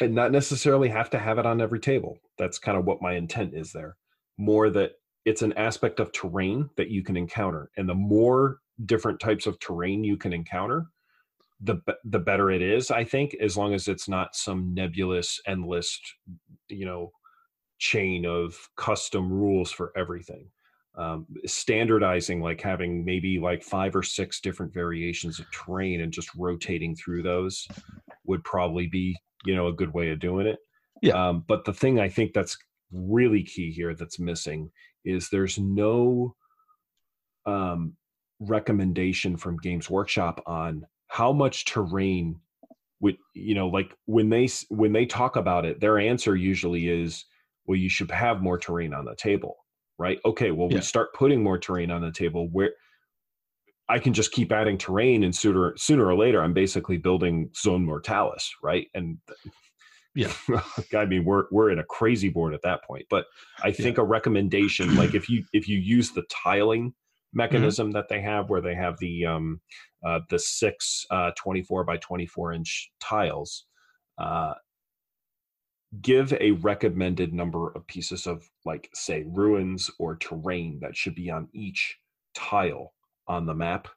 [0.02, 2.18] And not necessarily have to have it on every table.
[2.38, 3.96] That's kind of what my intent is there.
[4.38, 9.20] More that it's an aspect of terrain that you can encounter and the more different
[9.20, 10.88] types of terrain you can encounter
[11.62, 16.00] the the better it is i think as long as it's not some nebulous endless
[16.68, 17.12] you know
[17.80, 20.48] chain of custom rules for everything
[20.98, 26.30] um, standardizing like having maybe like five or six different variations of terrain and just
[26.38, 27.68] rotating through those
[28.26, 29.16] would probably be
[29.46, 30.58] you know a good way of doing it
[31.02, 31.30] Yeah.
[31.30, 32.58] um, but the thing i think that's
[32.92, 34.72] really key here that's missing
[35.04, 36.36] is there's no
[37.46, 37.94] um,
[38.40, 42.38] recommendation from games workshop on how much terrain
[43.00, 47.24] would you know like when they when they talk about it their answer usually is
[47.66, 49.56] well you should have more terrain on the table
[49.98, 50.78] right okay well Yeah.
[50.80, 52.72] we start putting more terrain on the table where
[53.88, 57.86] i can just keep adding terrain and sooner sooner or later i'm basically building zone
[57.86, 59.18] mortalis right and
[60.16, 60.34] Yeah.
[60.98, 63.26] i mean we're we're in a crazy board at that point but
[63.64, 66.94] i think a recommendation like if you if you use the tiling
[67.36, 69.62] mechanism that they have where they have the um
[70.06, 73.66] uh the six uh 24 by 24 inch tiles
[74.18, 74.54] uh
[76.02, 81.30] give a recommended number of pieces of like say ruins or terrain that should be
[81.30, 81.98] on each
[82.34, 82.94] tile
[83.28, 83.88] on the map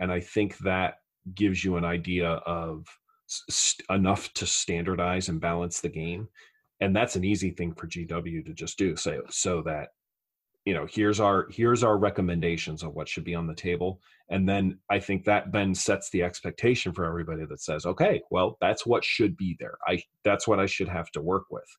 [0.00, 0.96] and i think that
[1.34, 2.86] gives you an idea of
[3.26, 6.28] st- enough to standardize and balance the game
[6.80, 8.96] and that's an easy thing for GW to just do.
[8.96, 9.88] So so that
[10.66, 14.00] you know here's our here's our recommendations of what should be on the table.
[14.28, 18.58] And then i think that then sets the expectation for everybody that says okay well
[18.60, 19.78] that's what should be there.
[19.86, 21.70] I that's what i should have to work with.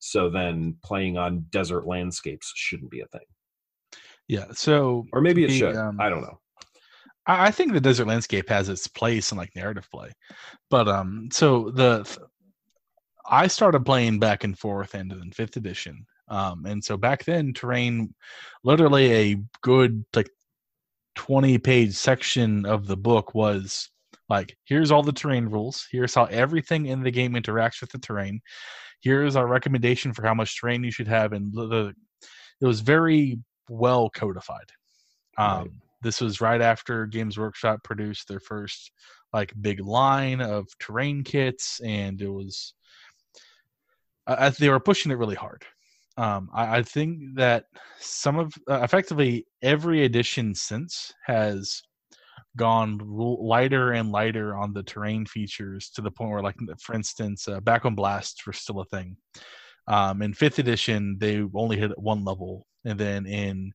[0.00, 3.26] So then playing on desert landscapes shouldn't be a thing.
[4.28, 5.76] Yeah so or maybe it the, should.
[5.76, 6.38] um, i don't know.
[7.26, 10.10] I I think the desert landscape has its place in like narrative play,
[10.68, 12.04] but um, so the
[13.30, 17.52] I started playing back and forth into the fifth edition, um, and so back then
[17.52, 18.14] terrain,
[18.64, 20.30] literally a good like
[21.14, 23.90] twenty page section of the book was
[24.28, 27.98] like here's all the terrain rules, here's how everything in the game interacts with the
[27.98, 28.40] terrain,
[29.00, 31.94] here's our recommendation for how much terrain you should have, and the, the
[32.60, 34.70] it was very well codified.
[35.38, 35.70] Um, Right.
[36.02, 38.90] This was right after Games Workshop produced their first
[39.32, 42.74] like big line of terrain kits, and it was
[44.26, 45.64] I- they were pushing it really hard.
[46.16, 47.64] Um, I, I think that
[47.98, 51.82] some of uh, effectively every edition since has
[52.56, 57.48] gone lighter and lighter on the terrain features to the point where, like for instance,
[57.48, 59.16] uh, back when blasts were still a thing.
[59.88, 63.72] Um, in fifth edition, they only hit one level, and then in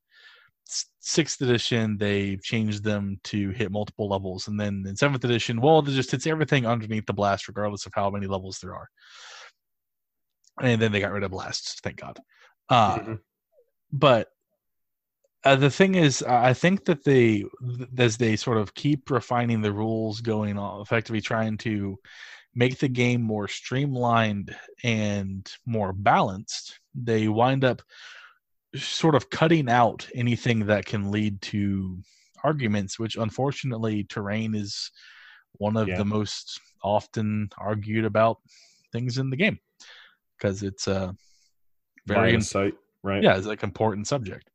[0.99, 5.79] sixth edition they changed them to hit multiple levels and then in seventh edition well
[5.79, 8.89] it just hits everything underneath the blast regardless of how many levels there are
[10.61, 12.19] and then they got rid of blasts thank god
[12.69, 13.19] uh, Mhm.
[13.91, 14.29] but
[15.43, 17.43] uh, the thing is i think that they
[17.77, 21.97] th- as they sort of keep refining the rules going on effectively trying to
[22.55, 27.81] make the game more streamlined and more balanced they wind up
[28.75, 31.97] sort of cutting out anything that can lead to
[32.43, 34.91] arguments which unfortunately terrain is
[35.53, 35.97] one of Yeah.
[35.97, 38.39] the most often argued about
[38.91, 39.59] things in the game
[40.37, 41.15] because it's a
[42.05, 42.73] very Line of sight
[43.03, 43.23] right?
[43.23, 44.49] yeah it's like important subject.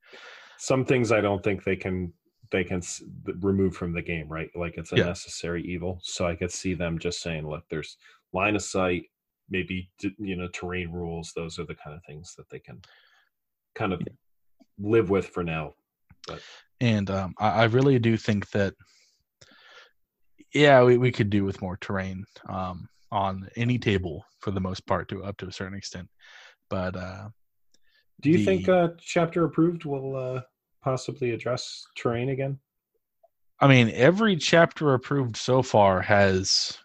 [0.58, 2.12] Some things i don't think they can
[2.50, 3.02] they can s-
[3.40, 4.50] remove from the game right?
[4.54, 5.06] Like it's a Yeah.
[5.06, 5.98] necessary evil.
[6.02, 7.96] So i could see them just saying look there's
[8.32, 9.04] line of sight
[9.50, 11.32] maybe you know terrain rules.
[11.34, 12.80] Those are the kind of things that they can
[13.74, 14.02] kind of
[14.78, 15.74] live with for now.
[16.80, 18.74] And um, I, I really do think that
[20.54, 24.86] yeah we, we could do with more terrain um, on any table for the most
[24.86, 26.08] part to up to a certain extent.
[26.68, 27.28] But uh,
[28.20, 30.40] do you think uh chapter approved will uh
[30.82, 32.58] possibly address terrain again?
[33.60, 36.78] I mean every chapter approved so far has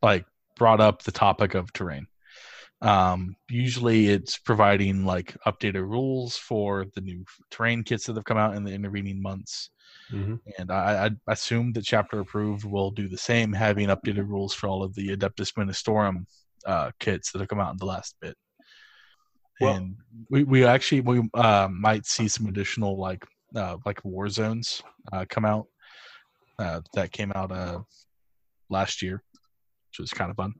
[0.00, 0.24] like
[0.56, 2.06] brought up the topic of terrain
[2.82, 8.36] um, usually it's providing like updated rules for the new terrain kits that have come
[8.38, 9.70] out in the intervening months
[10.10, 10.34] mm-hmm.
[10.58, 14.68] and I, I assume that chapter approved will do the same, having updated rules for
[14.68, 16.26] all of the Adeptus Ministorum
[16.66, 18.36] uh, kits that have come out in the last bit.
[19.60, 19.96] Well- and
[20.30, 25.24] we, we actually we uh, might see some additional like uh, like war zones uh,
[25.28, 25.66] come out
[26.58, 27.80] uh, that came out uh,
[28.70, 29.22] last year,
[29.90, 30.54] which was kind of fun.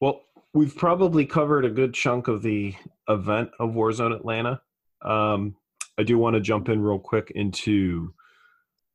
[0.00, 2.74] Well, we've probably covered a good chunk of the
[3.08, 4.60] event of Warzone Atlanta.
[5.02, 5.56] Um,
[5.98, 8.14] I do want to jump in real quick into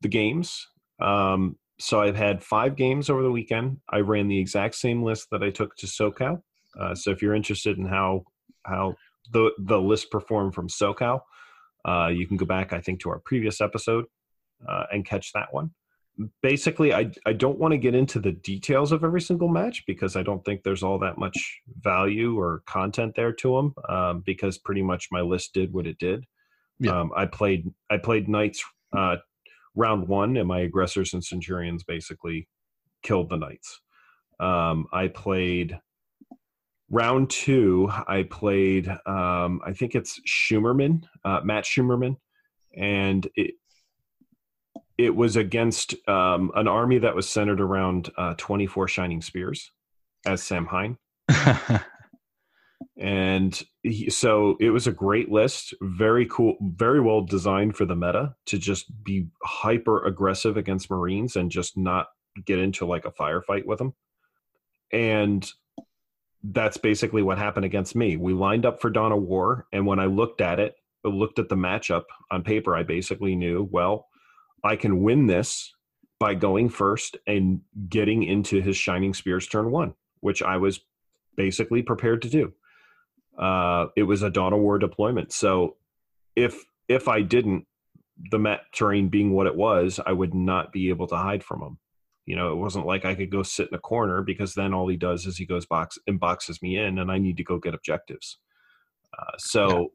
[0.02, 0.68] the games.
[1.00, 3.78] Um, so I've had five games over the weekend.
[3.90, 6.42] I ran the exact same list that I took to SoCal.
[6.80, 8.24] Uh, so if you're interested in how
[8.66, 8.96] how
[9.32, 11.22] the the list performed from SoCal,
[11.86, 14.06] uh, you can go back, I think, to our previous episode
[14.68, 15.72] uh, and catch that one
[16.42, 20.16] basically I, I don't want to get into the details of every single match because
[20.16, 24.58] i don't think there's all that much value or content there to them um, because
[24.58, 26.26] pretty much my list did what it did
[26.80, 27.00] Yeah.
[27.00, 28.64] um, i played i played knights
[28.96, 29.18] uh,
[29.76, 32.48] round one and my aggressors and centurions basically
[33.04, 33.80] killed the knights
[34.40, 35.80] um, i played
[36.90, 42.18] round two i played um, i think it's schumerman uh, matt schumerman
[42.76, 43.54] and it,
[45.00, 49.72] it was against um, an army that was centered around uh, 24 shining spears
[50.26, 50.98] as Saim-Hann.
[52.98, 57.96] And he, so it was a great list very cool very well designed for the
[57.96, 62.08] meta to just be hyper aggressive against marines and just not
[62.46, 63.94] get into like a firefight with them
[64.92, 65.50] and
[66.44, 68.18] that's basically what happened against me.
[68.18, 71.48] We lined up for dawn of war and when i looked at it looked at
[71.48, 74.09] the matchup on paper i basically knew well
[74.64, 75.74] I can win this
[76.20, 80.82] by going first and getting into his Shining Spears turn one, which I was
[81.38, 82.54] basically prepared to do.
[83.38, 85.32] Uh, it was a Dawn of War deployment.
[85.32, 85.78] So
[86.36, 87.66] if if I didn't,
[88.32, 91.62] the mat terrain being what it was, I would not be able to hide from
[91.62, 91.78] him.
[92.26, 94.88] You know, it wasn't like I could go sit in a corner because then all
[94.88, 97.58] he does is he goes box and boxes me in, and I need to go
[97.58, 98.40] get objectives.
[99.18, 99.94] Uh, so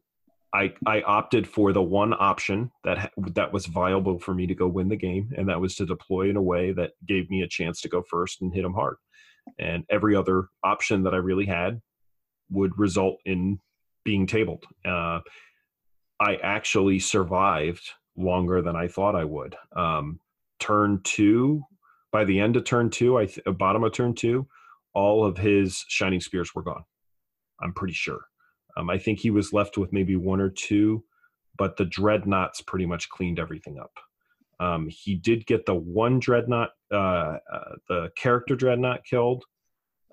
[0.55, 4.69] I I opted for the one option that that was viable for me to go
[4.69, 7.49] win the game, and that was to deploy in a way that gave me a
[7.49, 8.97] chance to go first and hit him hard.
[9.59, 11.81] And every other option that I really had
[12.51, 13.59] would result in
[14.05, 14.65] being tabled.
[14.85, 15.21] Uh,
[16.21, 19.57] I actually survived longer than I thought I would.
[19.77, 20.21] Um,
[20.61, 21.63] turn two,
[22.13, 24.47] by the end of turn two, I th- bottom of turn two,
[24.95, 26.85] all of his shining spears were gone.
[27.61, 28.21] I'm pretty sure.
[28.77, 31.05] Um, I think he was left with maybe one or two,
[31.57, 33.93] but the dreadnoughts pretty much cleaned everything up.
[34.61, 39.45] Um, he did get the one dreadnought, uh, uh, the character dreadnought killed,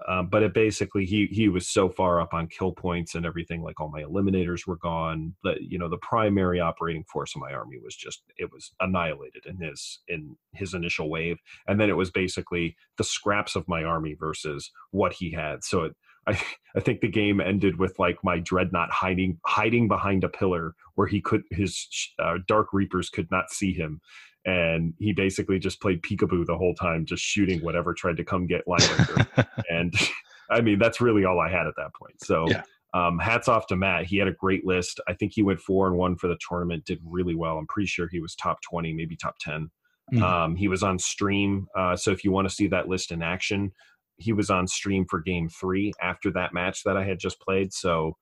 [0.07, 3.61] um, but it basically he he was so far up on kill points and everything.
[3.61, 5.35] Like all my eliminators were gone.
[5.43, 9.45] That you know the primary operating force of my army was just it was annihilated
[9.45, 13.83] in his in his initial wave, and then it was basically the scraps of my
[13.83, 15.63] army versus what he had.
[15.63, 15.95] So it
[16.31, 16.41] I,
[16.75, 21.07] I think the game ended with like my dreadnought hiding hiding behind a pillar where
[21.07, 21.87] he could his
[22.19, 23.99] uh, dark reapers could not see him.
[24.45, 28.47] And he basically just played peekaboo the whole time just shooting whatever tried to come
[28.47, 28.81] get line
[29.69, 29.93] and
[30.49, 32.15] i mean that's really all i had at that point.
[32.23, 32.63] So yeah.
[32.93, 34.05] um, hats off to matt.
[34.05, 34.99] He had a great list.
[35.07, 37.57] I think he went four and one for the tournament did really well.
[37.57, 39.69] I'm pretty sure he was top 20 maybe top 10
[40.13, 40.23] mm-hmm.
[40.23, 41.67] um, he was on stream.
[41.77, 43.71] Uh, so if you want to see that list in action
[44.21, 47.73] he was on stream for game three after that match that I had just played.
[47.73, 48.15] So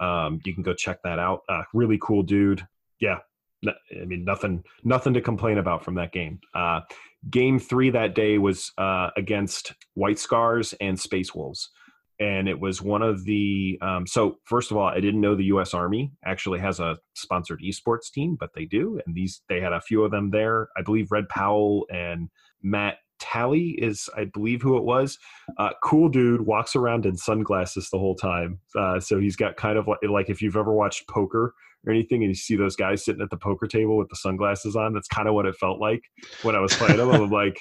[0.00, 1.40] um, you can go check that out.
[1.48, 2.66] Uh, really cool dude.
[3.00, 3.18] Yeah.
[3.66, 6.40] I mean, nothing, nothing to complain about from that game.
[6.54, 6.80] Uh,
[7.30, 11.70] game three that day was uh, against White Scars and Space Wolves.
[12.20, 13.78] And it was one of the.
[13.82, 15.74] Um, so, first of all, I didn't know the U.S.
[15.74, 18.98] Army actually has a sponsored esports team, but they do.
[19.04, 20.68] And these, they had a few of them there.
[20.78, 22.30] I believe Red Powell and
[22.62, 25.18] Matt Tally is, I believe, who it was.
[25.58, 28.58] Uh, cool dude, walks around in sunglasses the whole time.
[28.78, 31.54] Uh, so he's got kind of like, like if you've ever watched poker
[31.86, 34.76] or anything, and you see those guys sitting at the poker table with the sunglasses
[34.76, 34.92] on.
[34.92, 36.02] That's kind of what it felt like
[36.42, 37.10] when I was playing them.
[37.10, 37.60] I'm like,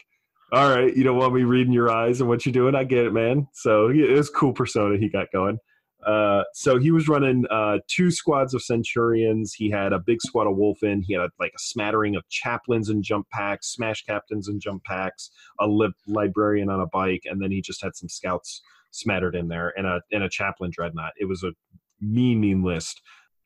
[0.51, 2.75] all right, you don't want me reading your eyes and what you're doing.
[2.75, 3.47] I get it, man.
[3.53, 5.57] So it was cool persona he got going.
[6.05, 9.53] Uh, so he was running uh, two squads of Centurions.
[9.53, 11.01] He had a big squad of Wulfen.
[11.03, 14.83] He had a, like a smattering of chaplains and jump packs, smash captains and jump
[14.83, 19.35] packs, a li- librarian on a bike, and then he just had some scouts smattered
[19.35, 21.13] in there and a and a chaplain dreadnought.
[21.17, 21.51] It was a
[21.99, 23.01] mean, mean list.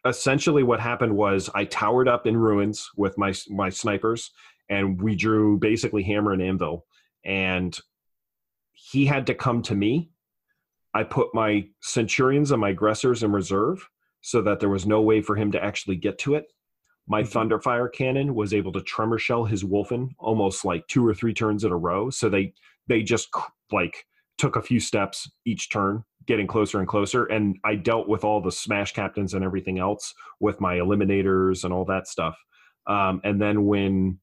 [0.06, 4.32] Essentially, what happened was I towered up in ruins with my my snipers,
[4.70, 6.86] and we drew basically hammer and anvil,
[7.24, 7.78] and
[8.74, 10.12] he had to come to me
[10.94, 13.88] I put my centurions and my aggressors in reserve
[14.22, 16.46] so that there was no way for him to actually get to it.
[17.08, 17.38] My mm-hmm.
[17.38, 21.64] Thunderfire cannon was able to tremor shell his Wulfen almost like two or three turns
[21.64, 22.10] in a row.
[22.10, 22.54] So they
[22.88, 23.30] they just
[23.72, 24.06] like
[24.38, 27.26] took a few steps each turn, getting closer and closer.
[27.26, 31.74] And I dealt with all the smash captains and everything else with my eliminators and
[31.74, 32.38] all that stuff.
[32.88, 34.18] Um, and then when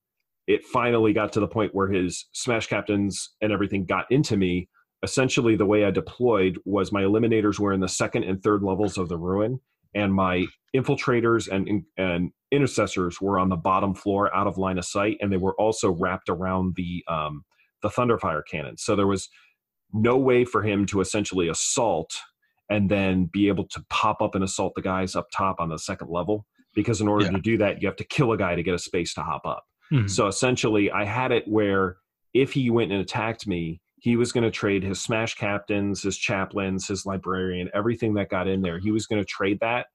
[0.46, 4.68] it finally got to the point where his smash captains and everything got into me,
[5.07, 8.99] essentially the way I deployed was my eliminators were in the second and third levels
[8.99, 9.61] of the ruin,
[9.95, 14.85] and my infiltrators and and intercessors were on the bottom floor, out of line of
[14.85, 17.45] sight, and they were also wrapped around the um,
[17.83, 18.77] the thunderfire cannon.
[18.77, 19.29] So there was
[19.92, 22.11] no way for him to essentially assault
[22.69, 25.79] and then be able to pop up and assault the guys up top on the
[25.79, 26.47] second level.
[26.75, 27.31] Because in order yeah.
[27.31, 29.47] to do that, you have to kill a guy to get a space to hop
[29.47, 29.64] up.
[29.92, 30.09] Mm-hmm.
[30.09, 31.97] So essentially, I had it where
[32.35, 36.16] if he went and attacked me, he was going to trade his smash captains his
[36.16, 39.87] chaplains his librarian everything that got in there he was going to trade that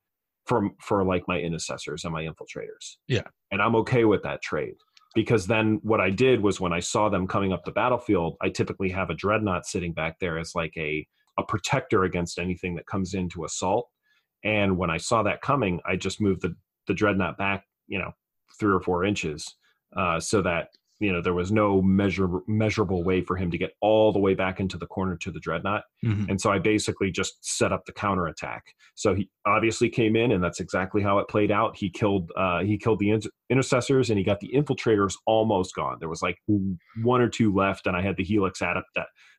[0.45, 2.97] for for like my intercessors and my infiltrators.
[3.07, 3.23] Yeah.
[3.51, 4.75] And i'm okay with that trade
[5.13, 8.49] because then what i did was when i saw them coming up the battlefield i
[8.49, 11.05] typically have a dreadnought sitting back there as like a
[11.37, 13.87] a protector against anything that comes in to assault.
[14.43, 16.55] And when i saw that coming i just moved the
[16.87, 18.11] the dreadnought back you know
[18.59, 19.55] three or four inches
[19.95, 20.69] uh, so that
[21.01, 24.33] you know there was no measure, measurable way for him to get all the way
[24.33, 25.83] back into the corner to the dreadnought.
[26.05, 26.29] Mm-hmm.
[26.29, 28.63] and so i basically just set up the counter attack
[28.95, 31.75] so he obviously came in and that's exactly how it played out.
[31.75, 35.97] He killed uh, he killed the inter- intercessors and he got the infiltrators almost gone.
[35.99, 36.37] There was like
[37.01, 38.85] one or two left and i had the helix adept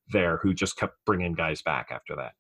[0.09, 2.33] there who just kept bringing guys back after that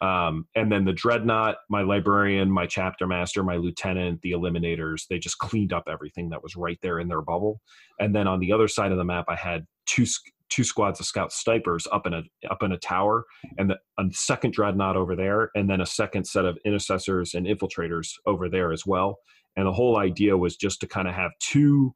[0.00, 5.18] um, and then the dreadnought, my librarian, my chapter master, my lieutenant, the eliminators, they
[5.18, 7.60] just cleaned up everything that was right there in their bubble.
[7.98, 10.06] And then on the other side of the map, I had two
[10.50, 13.24] two squads of scout snipers up in a up in a tower,
[13.58, 17.46] and the, a second dreadnought over there, and then a second set of intercessors and
[17.46, 19.18] infiltrators over there as well.
[19.56, 21.92] And the whole idea was just to kind of have two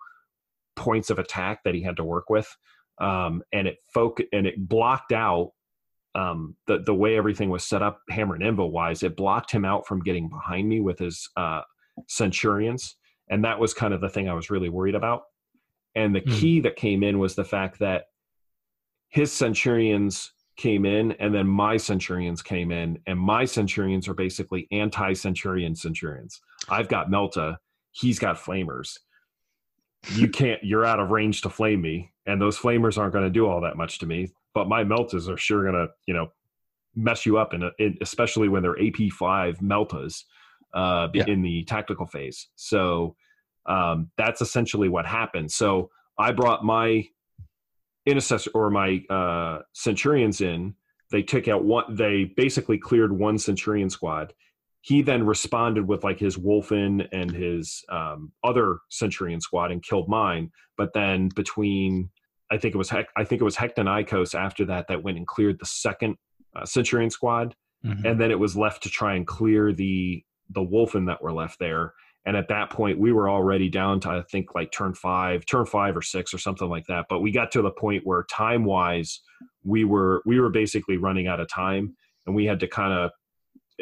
[0.74, 2.48] points of attack that he had to work with
[3.00, 5.52] um, and it foc- and it blocked out
[6.14, 9.02] um, the the way everything was set up, hammer and anvil wise.
[9.02, 11.62] It blocked him out from getting behind me with his uh,
[12.08, 12.96] centurions,
[13.30, 15.22] and that was kind of the thing I was really worried about.
[15.94, 16.30] And the Hmm.
[16.32, 18.04] key that came in was the fact that
[19.08, 24.68] his centurions came in and then my centurions came in and my centurions are basically
[24.70, 27.56] anti-centurion centurions i've got melta
[27.92, 28.98] he's got flamers
[30.14, 33.30] you can't you're out of range to flame me and those flamers aren't going to
[33.30, 36.28] do all that much to me but my meltas are sure going to you know
[36.94, 40.24] mess you up in, a, in especially when they're ap5 meltas
[40.74, 41.24] uh, Yeah.
[41.26, 43.16] in the tactical phase so
[43.66, 47.04] um, that's essentially what happened so i brought my
[48.06, 50.74] intercessor or my uh, centurions in.
[51.10, 51.94] They took out one.
[51.94, 54.32] They basically cleared one centurion squad.
[54.80, 60.08] He then responded with like his Wulfen and his um, other centurion squad and killed
[60.08, 60.50] mine.
[60.76, 62.10] But then between,
[62.52, 65.02] I think it was Hec- I think it was Hector and Icos after that that
[65.02, 66.16] went and cleared the second
[66.54, 68.04] uh, centurion squad Mhm.
[68.04, 71.58] and then it was left to try and clear the the wulfen that were left
[71.58, 71.94] there
[72.26, 75.64] and at that point we were already down to i think like turn five turn
[75.66, 78.64] five or six or something like that but we got to the point where time
[78.64, 79.20] wise
[79.64, 81.96] we were we were basically running out of time
[82.26, 83.10] and we had to kind of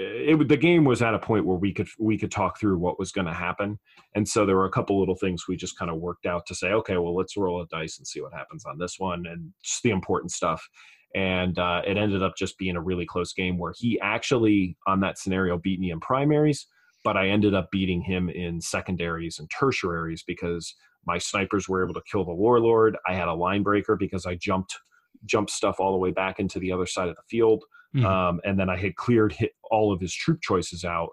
[0.01, 2.99] it the game was at a point where we could we could talk through what
[2.99, 3.79] was going to happen.
[4.15, 6.55] And so there were a couple little things we just kind of worked out to
[6.55, 9.53] say okay well let's roll a dice and see what happens on this one and
[9.63, 10.67] just the important stuff.
[11.15, 15.01] And uh, it ended up just being a really close game where he actually on
[15.01, 16.67] that scenario beat me in primaries
[17.03, 20.75] but i ended up beating him in secondaries and tertiaries because
[21.07, 22.95] my snipers were able to kill the warlord.
[23.09, 24.77] I had a line breaker because i jumped
[25.25, 28.05] jumped stuff all the way back into the other side of the field Mhm.
[28.05, 31.11] um, and then i had cleared hit all of his troop choices out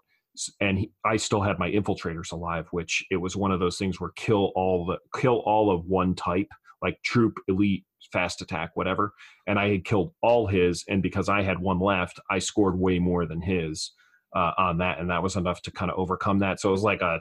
[0.62, 4.00] and he, i still had my infiltrators alive which it was one of those things
[4.00, 6.50] where kill all the kill all of one type
[6.84, 9.12] like troop elite fast attack whatever
[9.48, 13.00] and I had killed all his, and because I had one left, I scored way
[13.00, 13.92] more than his
[14.36, 16.60] uh, on that, and that was enough to kind of overcome that.
[16.60, 17.20] So it was like a,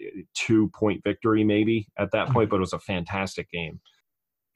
[0.00, 3.80] a two point victory maybe at that point, but it was a fantastic game.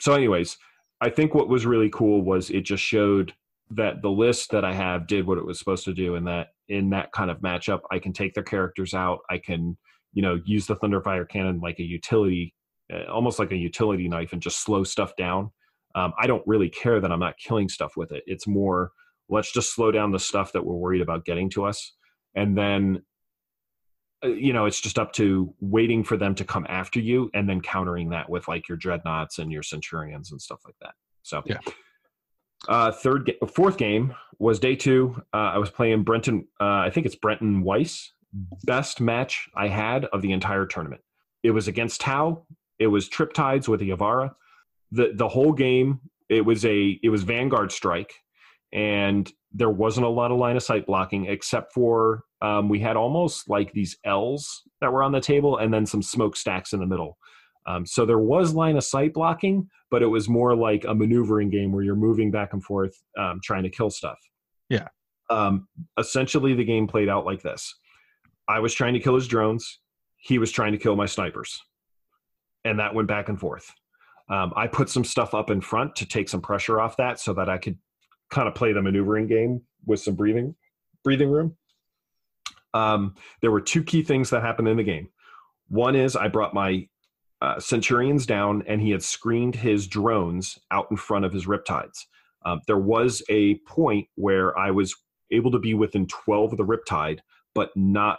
[0.00, 0.56] So, anyways,
[1.00, 3.34] I think what was really cool was it just showed
[3.70, 6.48] that the list that I have did what it was supposed to do, and that
[6.68, 9.20] in that kind of matchup, I can take their characters out.
[9.30, 9.76] I can,
[10.12, 12.54] you know, use the Thunderfire cannon like a utility,
[12.92, 15.50] uh, almost like a utility knife, and just slow stuff down
[15.94, 18.22] um, I don't really care that I'm not killing stuff with it.
[18.26, 18.92] It's more
[19.28, 21.94] let's just slow down the stuff that we're worried about getting to us,
[22.34, 23.02] and then
[24.24, 27.48] uh, you know it's just up to waiting for them to come after you, and
[27.48, 30.94] then countering that with like your dreadnoughts and your centurions and stuff like that.
[31.22, 31.58] So Yeah.
[32.66, 35.22] Uh, third, fourth game was day two.
[35.32, 36.46] Uh, I was playing Brenton.
[36.60, 38.12] Uh, I think it's Brenton Weiss.
[38.64, 41.02] Best match I had of the entire tournament.
[41.42, 42.44] It was against Tau.
[42.78, 44.32] It was Triptides with the Y'vahra
[44.92, 48.14] the the whole game it was a it was vanguard strike
[48.72, 52.96] and there wasn't a lot of line of sight blocking except for um, we had
[52.96, 56.86] almost like these l's that were on the table and then some smokestacks in the
[56.86, 57.17] middle
[57.68, 61.50] um, so there was line of sight blocking but it was more like a maneuvering
[61.50, 64.18] game where you're moving back and forth um, trying to kill stuff
[64.68, 64.88] Yeah.
[65.30, 67.74] um, essentially the game played out like this
[68.48, 69.80] i was trying to kill his drones
[70.16, 71.60] he was trying to kill my snipers
[72.64, 73.72] and that went back and forth
[74.30, 77.32] um, I put some stuff up in front to take some pressure off that, so
[77.32, 77.78] that I could
[78.28, 80.54] kind of play the maneuvering game with some breathing
[81.02, 81.56] breathing room.
[82.74, 85.08] Um, there were two key things that happened in the game.
[85.68, 86.86] One is I brought my
[87.40, 92.06] uh, Centurions down, and he had screened his drones out in front of his Riptides.
[92.44, 94.94] Um, there was a point where I was
[95.30, 97.20] able to be within 12 of the Riptide,
[97.54, 98.18] but not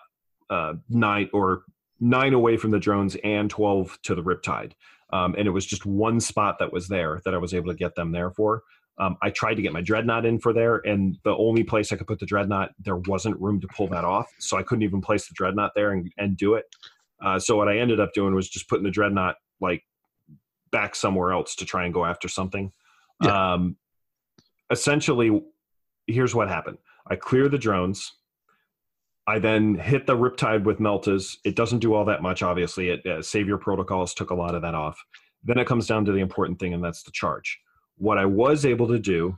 [0.50, 1.64] uh, nine or
[2.00, 4.74] nine away from the drones and 12 to the Riptide
[5.12, 7.78] um, and it was just one spot that was there that I was able to
[7.78, 8.64] get them there for.
[9.00, 11.96] Um, I tried to get my dreadnought in for there, and the only place I
[11.96, 15.02] could put the dreadnought, there wasn't room to pull that off, so I couldn't even
[15.02, 16.66] place the dreadnought there and, and do it.
[17.22, 19.84] Uh, so what I ended up doing was just putting the dreadnought like
[20.72, 22.72] back somewhere else to try and go after something.
[23.22, 23.76] Um,
[24.72, 25.42] essentially,
[26.08, 28.14] here's what happened: I clear the drones.
[29.28, 31.38] I then hit the Riptide with Meltas.
[31.44, 32.90] It doesn't do all that much, obviously.
[32.90, 35.00] It, uh, Savior protocols took a lot of that off.
[35.44, 37.60] Then it comes down to the important thing, and that's the charge.
[37.98, 39.38] What I was able to do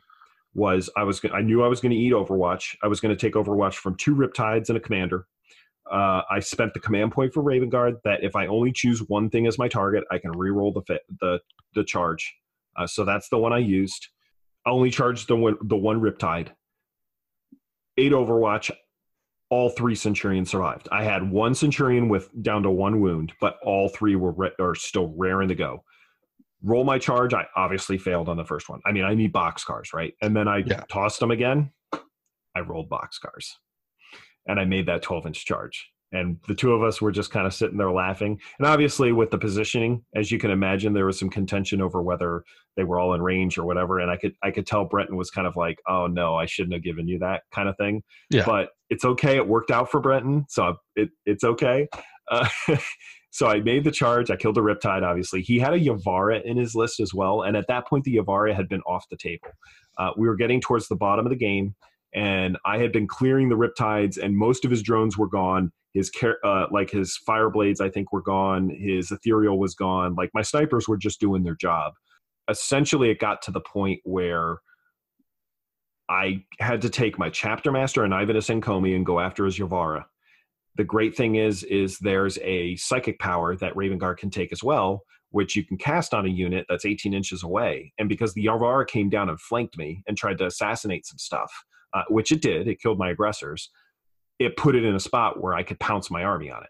[0.53, 2.75] was I was I knew I was going to eat Overwatch.
[2.83, 5.27] I was going to take Overwatch from two Riptides and a Commander.
[5.91, 9.29] Uh, I spent the command point for Raven Guard that if I only choose one
[9.29, 11.39] thing as my target, I can reroll the fit, the
[11.75, 12.33] the charge.
[12.77, 14.07] Uh, so that's the one I used.
[14.65, 16.49] I only charged the one the one Riptide.
[17.97, 18.71] Eight Overwatch
[19.49, 20.87] all three centurions survived.
[20.93, 24.75] I had one centurion with down to one wound, but all three were re- are
[24.75, 25.83] still raring to go.
[26.63, 27.33] roll my charge.
[27.33, 28.79] I obviously failed on the first one.
[28.85, 30.13] I mean, I need box cars, right?
[30.21, 30.83] And then I Yeah.
[30.89, 31.71] tossed them again.
[32.55, 33.57] I rolled box cars,
[34.47, 35.91] and I made that 12 inch charge.
[36.13, 38.37] And the two of us were just kind of sitting there laughing.
[38.59, 42.43] And obviously, with the positioning, as you can imagine, there was some contention over whether
[42.75, 43.99] they were all in range or whatever.
[43.99, 46.73] And I could I could tell Brenton was kind of like, "Oh no, I shouldn't
[46.73, 48.43] have given you that kind of thing." Yeah.
[48.45, 49.37] But it's okay.
[49.37, 51.87] It worked out for Brenton, so it it's okay.
[52.29, 52.47] Uh,
[53.31, 54.29] so I made the charge.
[54.29, 55.03] I killed a Riptide.
[55.03, 57.43] Obviously, he had a Y'vahra in his list as well.
[57.43, 59.47] And at that point, the Y'vahra had been off the table.
[59.97, 61.75] Uh, we were getting towards the bottom of the game,
[62.13, 65.71] and I had been clearing the Riptides, and most of his drones were gone.
[65.93, 66.11] His
[66.43, 68.69] uh, like his fire blades, I think, were gone.
[68.69, 70.15] His ethereal was gone.
[70.15, 71.93] Like my snipers were just doing their job.
[72.49, 74.59] Essentially, it got to the point where
[76.09, 78.29] I had to take my chapter master and and
[78.63, 80.03] Comey and go after his Y'vahra.
[80.75, 84.63] The great thing is, is there's a psychic power that Raven Guard can take as
[84.63, 87.93] well, which you can cast on a unit that's 18 inches away.
[87.97, 91.51] And because the Y'vahra came down and flanked me and tried to assassinate some stuff,
[91.93, 93.69] uh, which it did, it killed my aggressors.
[94.39, 96.69] It put it in a spot where I could pounce my army on it,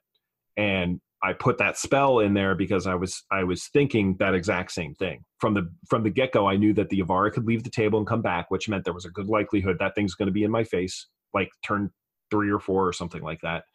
[0.57, 4.72] and I put that spell in there because I was I was thinking that exact
[4.72, 6.47] same thing from the from the get go.
[6.47, 8.93] I knew that the Y'vahra could leave the table and come back, which meant there
[8.93, 11.91] was a good likelihood that thing's going to be in my face, like turn
[12.32, 13.65] three or four or something like that.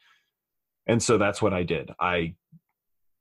[0.89, 1.91] And so that's what I did.
[2.01, 2.35] I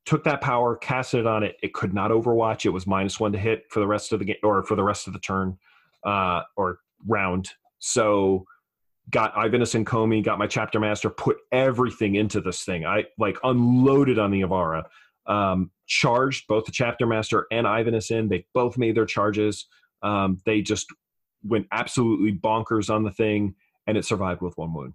[0.06, 1.56] took that power, casted it on it.
[1.62, 2.64] It could not overwatch.
[2.64, 4.84] It was minus one to hit for the rest of the game or for the
[4.84, 5.58] rest of the turn
[6.04, 7.50] uh, or round.
[7.78, 8.44] So
[9.10, 12.84] got Ivanus and Comey, got my chapter master, put everything into this thing.
[12.84, 14.84] I like unloaded on the Y'vahra,
[15.26, 18.28] um, charged both the chapter master and Ivanus in.
[18.28, 19.66] They both made their charges.
[20.02, 20.86] Um, they just
[21.44, 23.54] went absolutely bonkers on the thing,
[23.86, 24.94] and it survived with one wound.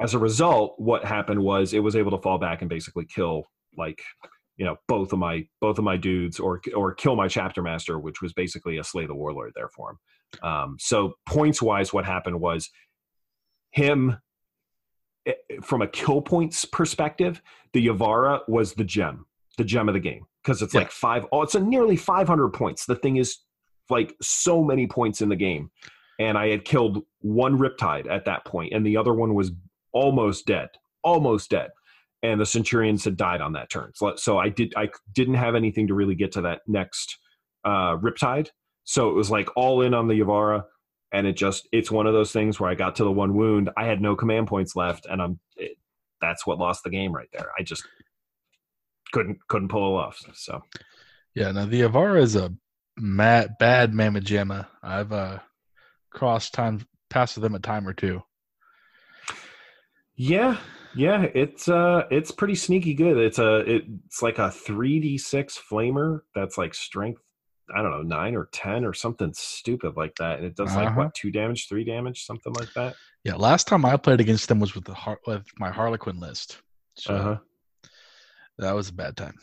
[0.00, 3.44] As a result, what happened was it was able to fall back and basically kill
[3.76, 4.02] like
[4.56, 7.98] you know both of my both of my dudes or or kill my chapter master,
[7.98, 9.98] which was basically a slay the warlord there for him.
[10.42, 12.70] Um, so points wise, what happened was
[13.72, 14.18] him
[15.26, 19.26] eh, from a kill points perspective, the Y'vahra was the gem,
[19.58, 20.80] the gem of the game because it's Yeah.
[20.80, 21.26] like five.
[21.32, 22.86] Oh, it's a nearly five hundred points.
[22.86, 23.38] The thing is
[23.88, 25.70] like so many points in the game,
[26.18, 29.52] and I had killed one Riptide at that point, and the other one was
[29.92, 30.68] almost dead,
[31.02, 31.70] almost dead.
[32.22, 35.54] And the Centurions had died on that turn, so, so I did I didn't have
[35.54, 37.18] anything to really get to that next
[37.64, 38.50] uh, Riptide.
[38.84, 40.64] So it was like all in on the Y'vahra,
[41.12, 43.70] and it just it's one of those things where I got to the one wound,
[43.76, 45.76] I had no command points left, and I'm it,
[46.20, 47.50] that's what lost the game right there.
[47.58, 47.86] I just
[49.12, 50.22] couldn't couldn't pull it off.
[50.34, 50.62] So
[51.34, 52.54] Yeah, now the Y'vahra is a
[52.96, 54.66] mad, bad mamma jamma.
[54.82, 55.38] I've uh,
[56.10, 58.22] crossed time, passed with them a time or two.
[60.16, 60.58] yeah,
[60.94, 63.16] yeah, it's uh it's pretty sneaky good.
[63.16, 67.22] It's a it's like a three d six flamer that's like strength.
[67.74, 70.88] I don't know nine or ten or something stupid like that, and it does like
[70.88, 71.00] Uh-huh.
[71.04, 72.96] what two damage, three damage, something like that.
[73.24, 76.62] Yeah, last time I played against them was with the Har- with my Harlequin list.
[76.94, 77.36] So Uh-huh.
[78.58, 79.38] that was a bad time.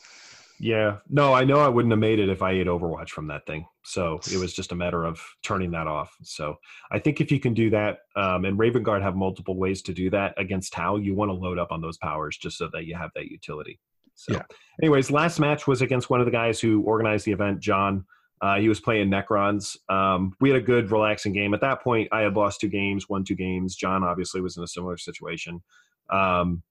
[0.59, 0.97] Yeah.
[1.07, 3.67] No, I know I wouldn't have made it if I ate Overwatch from that thing.
[3.83, 6.15] So it was just a matter of turning that off.
[6.23, 6.55] So
[6.91, 9.93] I think if you can do that, um, and Raven Guard have multiple ways to
[9.93, 12.85] do that against Tau, you want to load up on those powers just so that
[12.85, 13.79] you have that utility.
[14.15, 14.41] So, Yeah.
[14.81, 18.05] anyways, last match was against one of the guys who organized the event, John.
[18.41, 19.77] Uh, he was playing Necrons.
[19.89, 21.53] Um, we had a good, relaxing game.
[21.53, 23.75] At that point, I had lost two games, won two games.
[23.75, 25.61] John obviously was in a similar situation.
[26.09, 26.61] Um,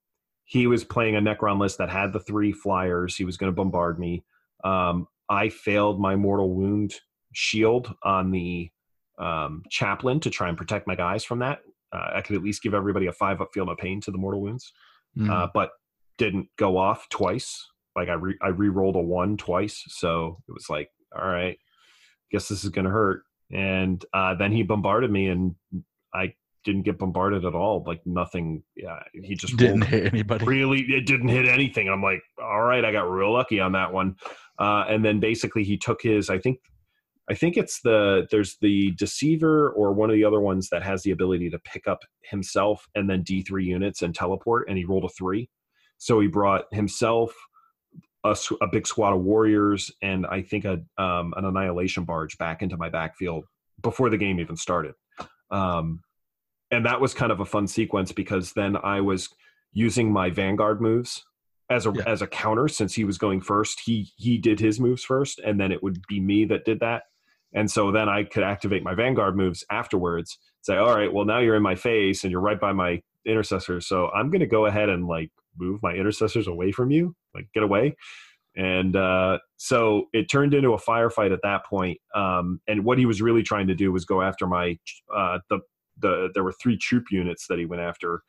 [0.45, 3.17] he was playing a Necron list that had the three flyers.
[3.17, 4.25] He was going to bombard me.
[4.63, 6.95] Um, I failed my mortal wound
[7.33, 8.71] shield on the
[9.19, 11.61] um, chaplain to try and protect my guys from that.
[11.93, 14.19] Uh, I could at least give everybody a five up field of pain to the
[14.19, 14.73] mortal wounds,
[15.19, 15.31] Mm.
[15.31, 15.71] uh, but
[16.19, 17.67] didn't go off twice.
[17.97, 20.91] Like I re- I re-rolled a one twice, so it was like,
[21.21, 21.59] all right,
[22.31, 23.23] guess this is going to hurt.
[23.53, 25.55] And uh, then he bombarded me, and
[26.15, 27.85] I didn't get bombarded at all.
[27.87, 28.63] Like nothing.
[28.75, 30.45] Yeah, he just Didn't hit anybody.
[30.45, 33.93] really it didn't hit anything i'm like all right i got real lucky on that
[33.93, 34.17] one
[34.59, 36.59] uh, and then basically he took his i think
[37.31, 41.03] i think it's the there's the deceiver or one of the other ones that has
[41.05, 45.05] the ability to pick up himself and then d3 units and teleport and he rolled
[45.05, 45.49] a three
[45.99, 47.33] so he brought himself
[48.31, 52.63] a, a big squad of warriors and i think a um, an annihilation barge back
[52.63, 53.45] into my backfield
[53.83, 54.95] before the game even started.
[55.51, 56.01] Um,
[56.71, 59.29] and that was kind of a fun sequence because then i was
[59.73, 61.25] using my vanguard moves
[61.69, 62.05] as a Yeah.
[62.07, 63.81] as a counter since he was going first.
[63.81, 67.03] He he did his moves first and then it would be me that did that.
[67.53, 71.39] And so then i could activate my vanguard moves afterwards say all right well now
[71.39, 74.67] you're in my face and you're right by my intercessor, so i'm going to go
[74.67, 77.95] ahead and like move my intercessors away from you like get away
[78.57, 81.99] And uh, so it turned into a firefight at that point.
[82.15, 84.79] Um, and what he was really trying to do was go after my
[85.15, 85.61] uh, the
[86.01, 88.23] the there were three troop units that he went after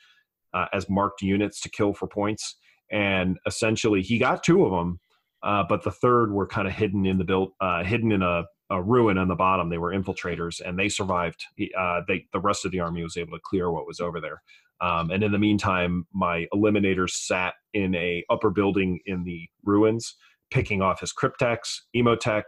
[0.54, 2.58] uh, as marked units to kill for points.
[2.92, 5.00] And essentially, he got two of them,
[5.44, 8.46] uh, but the third were kind of hidden in the built uh, hidden in a,
[8.72, 9.70] a, ruin on the bottom.
[9.70, 11.46] They were infiltrators, and they survived.
[11.58, 14.22] He, uh, they the rest of the army was able to clear what was over
[14.22, 14.42] there.
[14.80, 20.16] Um, and in the meantime, my eliminator sat in a upper building in the ruins,
[20.52, 22.44] picking off his cryptex, emotech,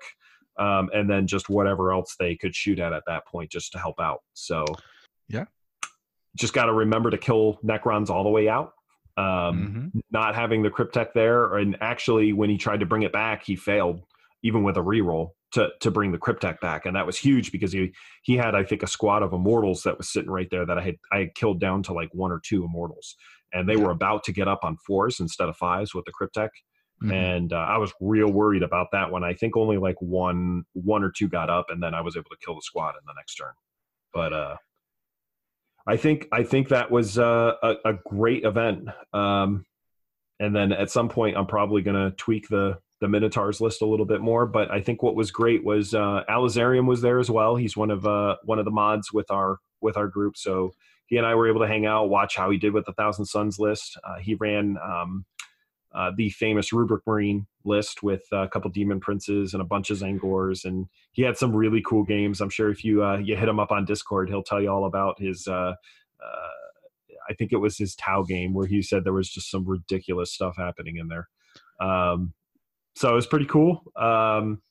[0.59, 3.79] um, and then just whatever else they could shoot at at that point, just to
[3.79, 4.19] help out.
[4.33, 4.65] So,
[5.27, 5.45] yeah,
[6.37, 8.73] just got to remember to kill Necrons all the way out.
[9.17, 9.23] Um,
[9.93, 9.99] mm-hmm.
[10.11, 13.55] Not having the cryptek there, and actually, when he tried to bring it back, he
[13.55, 14.01] failed,
[14.43, 17.71] even with a reroll to to bring the cryptek back, and that was huge because
[17.71, 17.91] he
[18.23, 20.81] he had I think a squad of immortals that was sitting right there that I
[20.81, 23.15] had I had killed down to like one or two immortals,
[23.53, 23.83] and they yeah.
[23.83, 26.49] were about to get up on fours instead of fives with the cryptek.
[27.01, 27.13] Mm-hmm.
[27.13, 29.23] and uh, I was real worried about that one.
[29.23, 32.29] I think only like one one or two got up, and then I was able
[32.29, 33.53] to kill the squad in the next turn.
[34.13, 34.55] But uh,
[35.87, 38.89] I think I think that was uh, a, a great event.
[39.13, 39.65] Um,
[40.41, 43.85] and then at some point, I'm probably going to tweak the the Minotaurs list a
[43.85, 44.45] little bit more.
[44.45, 47.55] But I think what was great was uh, Alizarium was there as well.
[47.55, 50.71] He's one of uh, one of the mods with our with our group, so
[51.07, 53.25] he and I were able to hang out, watch how he did with the Thousand
[53.25, 53.99] Suns list.
[54.03, 55.25] Uh, he ran um,
[55.93, 59.97] uh, the famous Rubric Marine list with a couple Demon Princes and a bunch of
[59.97, 62.41] Tzaangors, and he had some really cool games.
[62.41, 64.85] I'm sure if you uh, you hit him up on Discord, he'll tell you all
[64.85, 65.47] about his.
[65.47, 65.73] Uh,
[66.23, 66.49] uh
[67.29, 70.33] I think it was his Tau game where he said there was just some ridiculous
[70.33, 71.29] stuff happening in there.
[71.79, 72.33] Um,
[72.95, 73.83] so it was pretty cool.
[73.95, 74.61] Um,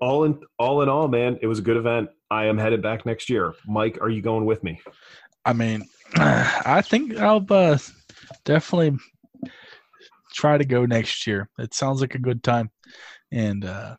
[0.00, 2.10] all in all in all, man, it was a good event.
[2.30, 3.54] I am headed back next year.
[3.66, 4.80] Mike, are you going with me?
[5.44, 5.84] I mean,
[6.16, 7.78] I think I'll uh,
[8.44, 8.98] definitely
[10.32, 11.48] try to go next year.
[11.58, 12.70] It sounds like a good time,
[13.32, 13.96] and uh,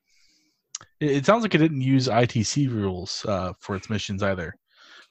[1.00, 4.54] it, it, sounds like it didn't use ITC rules uh, for its missions either.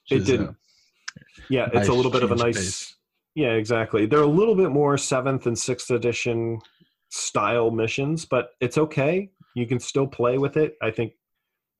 [0.09, 0.49] It is, didn't.
[0.49, 0.53] Uh,
[1.49, 2.95] yeah, it's nice a little bit of a nice.
[3.33, 4.05] Yeah, exactly.
[4.05, 6.59] They're a little bit more seventh and sixth edition
[7.15, 9.29] style missions, but it's okay.
[9.55, 10.75] You can still play with it.
[10.81, 11.13] I think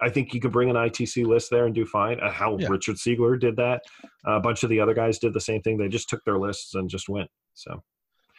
[0.02, 2.20] I think you could bring an ITC list there and do fine.
[2.20, 2.68] Uh, how yeah.
[2.68, 3.82] Richard Siegler did that.
[4.28, 5.78] Uh, a bunch of the other guys did the same thing.
[5.78, 7.30] They just took their lists and just went.
[7.54, 7.82] So,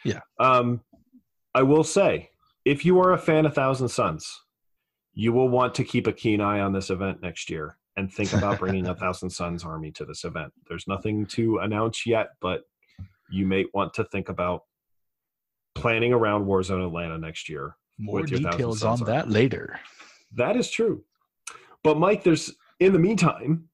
[0.05, 0.19] yeah.
[0.39, 0.81] Um,
[1.55, 2.29] I will say,
[2.63, 4.39] if you are a fan of Thousand Suns,
[5.13, 8.33] you will want to keep a keen eye on this event next year and think
[8.33, 10.53] about bringing a Thousand Suns army to this event.
[10.69, 12.61] There's nothing to announce yet, but
[13.31, 14.61] you may want to think about
[15.81, 17.75] planning around Warzone Atlanta next year.
[17.97, 19.79] More details on that later.
[20.35, 21.03] That is true.
[21.83, 23.69] But Mike, there's in the meantime,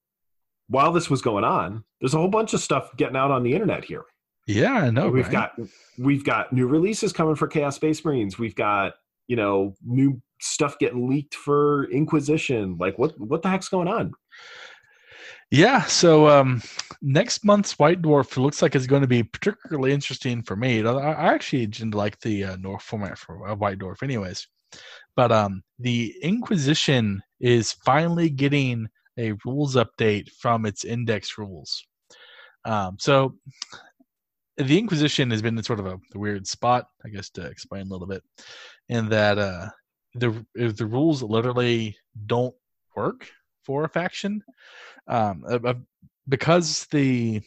[0.67, 3.53] while this was going on, there's a whole bunch of stuff getting out on the
[3.53, 4.05] internet here.
[4.47, 5.09] Yeah, I know.
[5.09, 5.51] We've right?
[5.57, 5.59] got
[5.97, 8.37] we've got new releases coming for Chaos Space Marines.
[8.37, 8.93] We've got
[9.27, 12.77] you know new stuff getting leaked for Inquisition.
[12.77, 14.13] Like what what the heck's going on?
[15.53, 16.63] Yeah, so um,
[17.03, 20.83] next month's White Dwarf looks like it's going to be particularly interesting for me.
[20.83, 24.47] I, actually didn't like the uh, North format for uh, White Dwarf, anyways.
[25.15, 28.87] But um, the Inquisition is finally getting
[29.19, 31.85] a rules update from its index rules.
[32.65, 33.35] Um, so
[34.57, 37.83] the Inquisition has been in sort of a, a, weird spot, I guess, to explain
[37.83, 38.23] a little bit,
[38.89, 39.67] in that uh,
[40.15, 41.95] the the rules literally
[42.25, 42.55] don't
[42.95, 43.27] work
[43.63, 44.43] for a faction
[45.07, 45.73] um, uh,
[46.27, 47.41] because the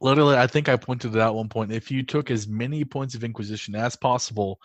[0.00, 3.14] literally i think i pointed it out one point if you took as many points
[3.14, 4.60] of inquisition as possible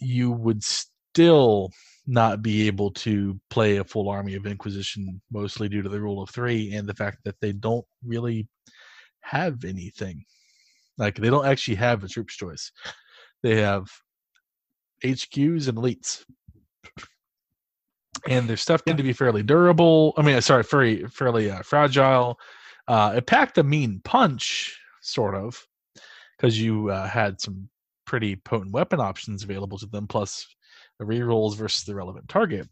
[0.00, 1.70] you would still
[2.06, 6.22] not be able to play a full army of inquisition mostly due to the rule
[6.22, 8.48] of three and the fact that they don't really
[9.20, 10.24] have anything.
[10.96, 12.72] Like they don't actually have a troops choice.
[13.42, 13.88] They have
[15.04, 16.24] hqs and elites
[18.28, 20.14] and their stuff tend to be fairly durable.
[20.16, 22.38] I mean, sorry, fairly fairly uh, fragile.
[22.86, 25.62] Uh, it packed a mean punch, sort of,
[26.36, 27.68] because you uh, had some
[28.06, 30.46] pretty potent weapon options available to them, plus
[30.98, 32.68] the rerolls versus the relevant target.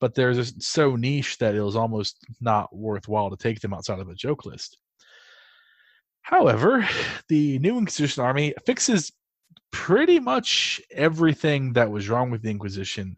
[0.00, 3.98] But they're just so niche that it was almost not worthwhile to take them outside
[3.98, 4.78] of a joke list.
[6.22, 6.88] However,
[7.28, 9.12] the new Inquisition army fixes
[9.72, 13.16] pretty much everything that was wrong with the Inquisition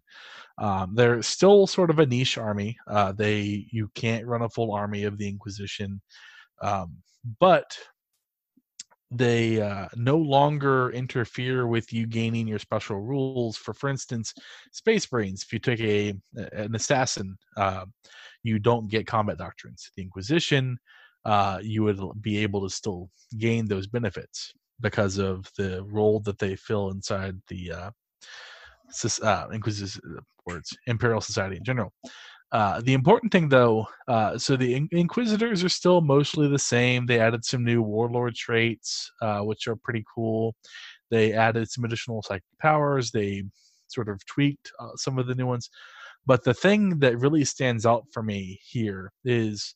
[0.58, 2.76] um, they're still sort of a niche army.
[2.86, 6.00] Uh, they you can't run a full army of the Inquisition,
[6.62, 6.96] um,
[7.40, 7.78] but
[9.10, 13.56] they uh, no longer interfere with you gaining your special rules.
[13.56, 14.32] For for instance,
[14.72, 15.42] Space Marines.
[15.42, 16.14] If you take a
[16.52, 17.84] an assassin, uh,
[18.42, 19.90] you don't get combat doctrines.
[19.96, 20.78] The Inquisition,
[21.24, 24.52] uh, you would be able to still gain those benefits.
[24.80, 27.72] because of the role that they fill inside the
[29.04, 30.00] uh, uh, Inquisitive
[30.46, 31.92] words, Imperial Society in general.
[32.52, 37.06] Uh, the important thing, though, uh, so the in- Inquisitors are still mostly the same.
[37.06, 40.54] They added some new warlord traits, uh, which are pretty cool.
[41.10, 43.10] They added some additional psychic powers.
[43.10, 43.44] They
[43.88, 45.70] sort of tweaked uh, some of the new ones.
[46.26, 49.74] But the thing that really stands out for me here is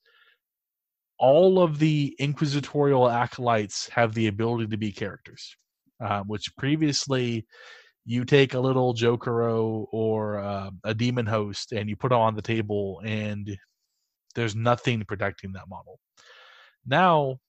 [1.18, 5.56] all of the inquisitorial acolytes have the ability to be characters,
[6.04, 7.46] uh, which previously
[8.07, 12.42] you take a little Jokaero or uh, a demon host and you put on the
[12.42, 13.59] table, and
[14.36, 15.98] there's nothing protecting that model.
[16.86, 17.40] Now,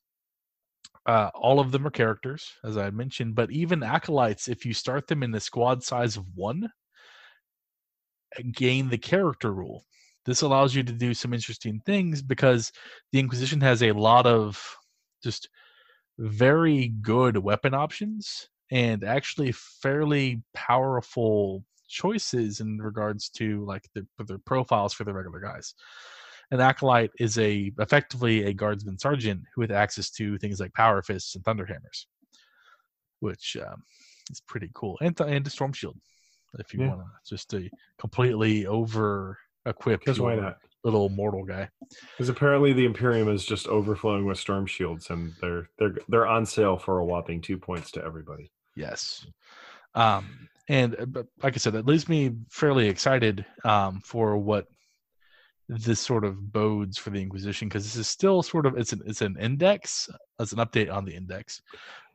[1.06, 5.08] uh, all of them are characters, as I mentioned, but even acolytes, if you start
[5.08, 6.68] them in the squad size of one,
[8.38, 9.86] uh, gain the character rule.
[10.26, 12.72] This allows you to do some interesting things because
[13.12, 14.76] the Inquisition has a lot of
[15.24, 15.50] just
[16.18, 24.40] very good weapon options and actually fairly powerful choices in regards to like the, the
[24.40, 25.74] profiles for the regular guys.
[26.52, 31.02] An acolyte is a effectively a guardsman sergeant who has access to things like power
[31.02, 32.08] fists and thunder hammers,
[33.20, 33.84] which um,
[34.30, 35.98] is pretty cool, and and a storm shield
[36.60, 36.90] if you yeah.
[36.90, 40.00] want to just to completely over equip.
[40.00, 40.58] Because why not?
[40.84, 41.70] Little mortal guy.
[42.16, 46.46] Because apparently the Imperium is just overflowing with storm shields, and they're they're they're on
[46.46, 48.52] sale for a whopping two points to everybody.
[48.78, 49.26] Yes.
[49.96, 54.68] Um, and uh, like I said, that leaves me fairly excited um, for what
[55.70, 59.02] this sort of bodes for the Inquisition because this is still sort of it's an
[59.06, 60.10] it's an index,
[60.40, 61.62] it's an update on the index.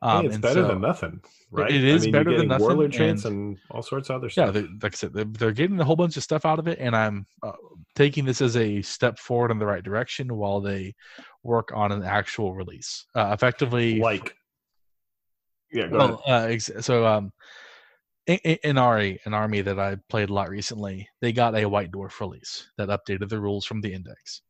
[0.01, 1.71] Um, hey, it's better so, than nothing, right?
[1.71, 2.65] It is I mean, better than nothing.
[2.65, 4.55] Warlord traits and, and, all sorts of other stuff.
[4.55, 6.79] Yeah, like I said, they're, they're, getting a whole bunch of stuff out of it,
[6.79, 7.53] and I'm uh,
[7.95, 10.95] taking this as a step forward in the right direction while they
[11.43, 13.05] work on an actual release.
[13.15, 14.35] Uh, effectively, like
[15.73, 17.31] yeah, well, uh, so um,
[18.27, 22.19] in, in an army that I played a lot recently, they got a White Dwarf
[22.19, 24.41] release that updated the rules from the index.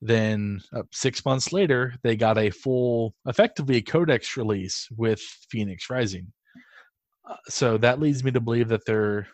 [0.00, 5.90] Then uh, six months later, they got a full, effectively a codex release with Phoenix
[5.90, 6.32] Rising.
[7.28, 9.28] Uh, so that leads me to believe that they're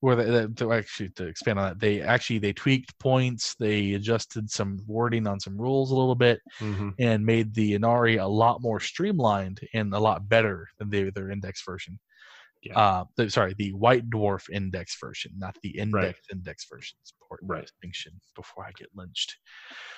[0.00, 4.50] where they, they, actually to expand on that they actually they tweaked points they adjusted
[4.50, 6.90] some wording on some rules a little bit mm-hmm.
[6.98, 11.30] and made the Ynnari a lot more streamlined and a lot better than they, their
[11.30, 11.98] index version
[12.62, 12.78] yeah.
[12.78, 16.14] Uh, the, sorry, the White Dwarf Index version, not the Index right.
[16.32, 16.96] Index version.
[17.00, 17.62] It's important right.
[17.62, 19.36] distinction before I get lynched.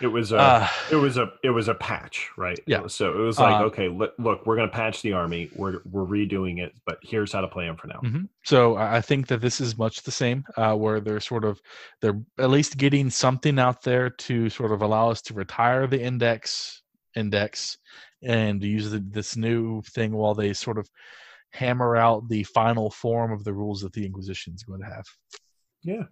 [0.01, 2.59] It was a, uh, it was a, it was a patch, right?
[2.67, 2.87] Yeah.
[2.87, 5.51] So it was like, uh, okay, look, look, we're going to patch the army.
[5.55, 8.01] We're we're redoing it, but here's how to play them for now.
[8.05, 8.25] Mm-hmm.
[8.45, 11.61] So I think that this is much the same, uh, where they're sort of
[12.01, 16.01] they're at least getting something out there to sort of allow us to retire the
[16.01, 16.83] index
[17.17, 17.79] index
[18.23, 20.89] and use the, this new thing while they sort of
[21.51, 25.07] hammer out the final form of the rules that the Inquisition is going to have.
[25.83, 26.05] Yeah,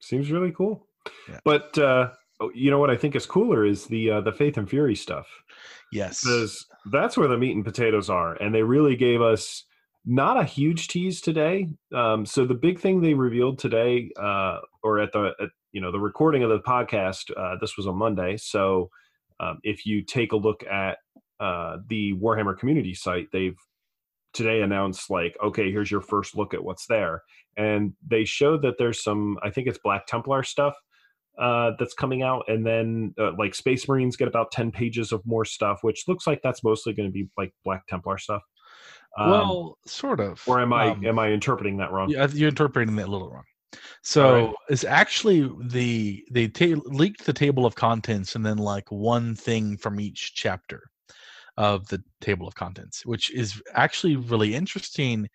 [0.00, 0.86] seems really cool.
[1.28, 1.40] Yeah.
[1.44, 2.10] But uh,
[2.40, 4.94] oh, you know what I think is cooler is the uh, the Faith and Fury
[4.96, 5.26] stuff.
[5.92, 9.64] Yes, because that's where the meat and potatoes are, and they really gave us
[10.04, 11.68] not a huge tease today.
[11.94, 15.92] Um, so the big thing they revealed today, uh, or at the at, you know
[15.92, 18.36] the recording of the podcast, uh, this was on Monday.
[18.36, 18.90] So
[19.40, 20.98] um, if you take a look at
[21.40, 23.58] uh, the Warhammer community site, they've
[24.36, 27.22] today announced like okay here's your first look at what's there.
[27.56, 30.74] And they showed that there's some i think it's black templar stuff
[31.38, 35.20] uh, that's coming out and then uh, like space marines get about 10 pages of
[35.26, 38.42] more stuff which looks like that's mostly going to be like black templar stuff.
[39.18, 42.08] Um, well sort of or am i um, am i interpreting that wrong?
[42.08, 43.44] yeah you're interpreting that a little wrong.
[44.02, 44.54] So right.
[44.68, 49.76] it's actually the they ta- leaked the table of contents and then like one thing
[49.76, 50.90] from each chapter
[51.56, 55.28] of the table of contents, which is actually really interesting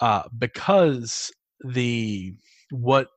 [0.00, 1.30] uh, because
[1.64, 2.34] the
[2.70, 3.08] what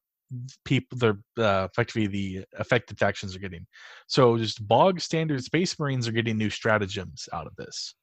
[0.65, 3.65] people the uh, effectively the affected factions are getting.
[4.07, 7.95] So just bog standard space marines are getting new stratagems out of this.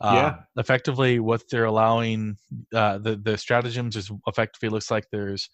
[0.00, 0.34] Uh, yeah.
[0.56, 2.36] Effectively, what they're allowing
[2.74, 5.48] uh, the the stratagems is effectively looks like there's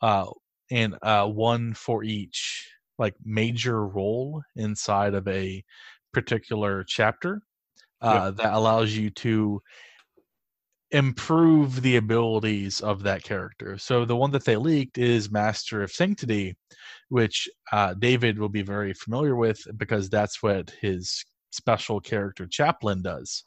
[0.00, 0.26] uh,
[0.70, 5.62] and uh, one for each like major role inside of a
[6.12, 7.42] particular chapter
[8.02, 8.36] uh, yep.
[8.36, 9.62] that allows you to
[10.92, 13.78] improve the abilities of that character.
[13.78, 16.54] So the one that they leaked is Master of Sanctity,
[17.08, 23.02] which uh, David will be very familiar with because that's what his special character chaplain
[23.02, 23.44] does.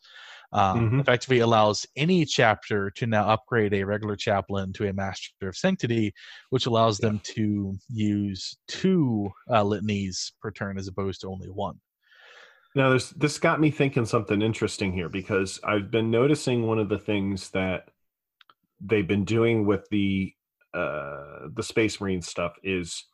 [0.53, 0.99] Um, mm-hmm.
[1.01, 6.13] Effectively allows any chapter to now upgrade a regular chaplain to a Master of Sanctity,
[6.49, 7.09] which allows yeah.
[7.09, 11.79] them to use two uh, litanies per turn as opposed to only one.
[12.75, 16.89] Now, there's this got me thinking something interesting here because I've been noticing one of
[16.89, 17.89] the things that
[18.81, 20.33] they've been doing with the
[20.73, 23.05] uh, the Space Marine stuff is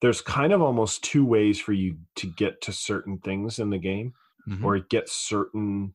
[0.00, 3.78] there's kind of almost two ways for you to get to certain things in the
[3.78, 4.14] game
[4.48, 4.64] Mhm.
[4.64, 5.94] or get certain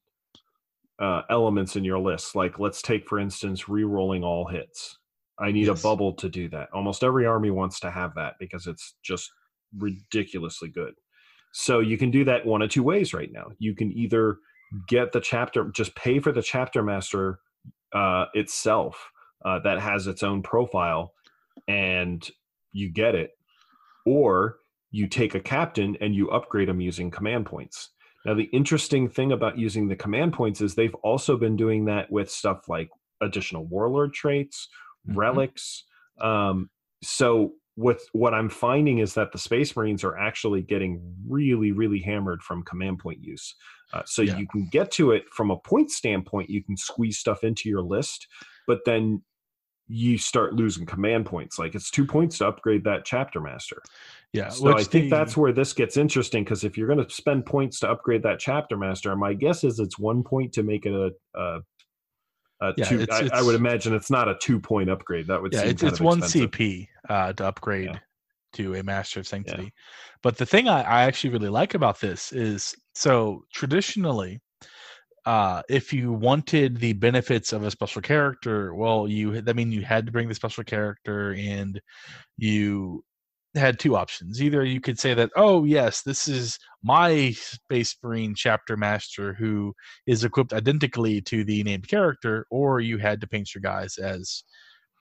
[1.00, 2.36] uh, elements in your list.
[2.36, 4.98] Like, let's take for instance, re-rolling all hits.
[5.40, 5.80] I need Yes.
[5.80, 6.72] a bubble to do that.
[6.74, 9.32] Almost every army wants to have that because it's just
[9.78, 10.96] ridiculously good.
[11.60, 13.48] So you can do that one of two ways right now.
[13.58, 14.38] You can either
[14.88, 17.40] get the chapter, just pay for the chapter master
[17.94, 19.10] uh, itself
[19.44, 21.14] uh, that has its own profile,
[21.68, 22.30] and
[22.74, 23.32] you get it,
[24.06, 24.58] or
[24.92, 27.90] you take a captain and you upgrade them using command points.
[28.24, 32.12] Now, the interesting thing about using the command points is they've also been doing that
[32.12, 32.90] with stuff like
[33.20, 34.70] additional warlord traits,
[35.10, 35.18] Mhm.
[35.18, 35.86] relics.
[36.22, 36.70] Um,
[37.02, 42.00] so what what I'm finding is that the Space Marines are actually getting really, really
[42.00, 43.54] hammered from command point use.
[43.94, 44.38] Uh, so Yeah.
[44.40, 46.50] you can get to it from a point standpoint.
[46.50, 48.28] You can squeeze stuff into your list,
[48.66, 49.22] but then
[49.88, 51.60] you start losing command points.
[51.60, 53.82] Like it's two points to upgrade that chapter master.
[54.34, 57.14] Yeah, So I think the- that's where this gets interesting because if you're going to
[57.14, 60.86] spend points to upgrade that chapter master, my guess is it's one point to make
[60.88, 61.12] it a.
[61.40, 61.62] a
[62.62, 65.28] a Yeah, two, it's- I, I would imagine it's not a two point upgrade.
[65.28, 68.00] That would yeah it's, it's one cp uh, to upgrade
[68.54, 69.70] to a master of sanctity Yeah.
[70.24, 74.40] but the thing I, I actually really like about this is so traditionally
[75.26, 79.82] uh, if you wanted the benefits of a special character well you that mean you
[79.82, 81.80] had to bring the special character and
[82.38, 83.04] you
[83.58, 88.34] had two options either you could say that oh yes this is my space marine
[88.36, 89.74] chapter master who
[90.06, 94.44] is equipped identically to the named character or you had to paint your guys as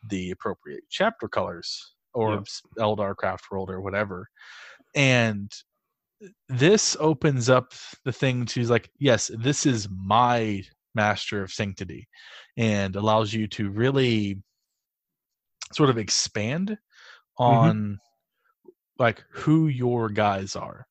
[0.08, 2.40] the appropriate chapter colors or Yep.
[2.40, 4.28] s- Eldar Craft World or whatever.
[4.94, 5.52] And
[6.48, 10.62] this opens up the thing to like, yes, this is my
[10.94, 12.08] master of sanctity
[12.56, 14.42] and allows you to really
[15.74, 16.70] sort of expand
[17.38, 17.42] mm-hmm.
[17.42, 17.98] on
[18.98, 20.86] like who your guys are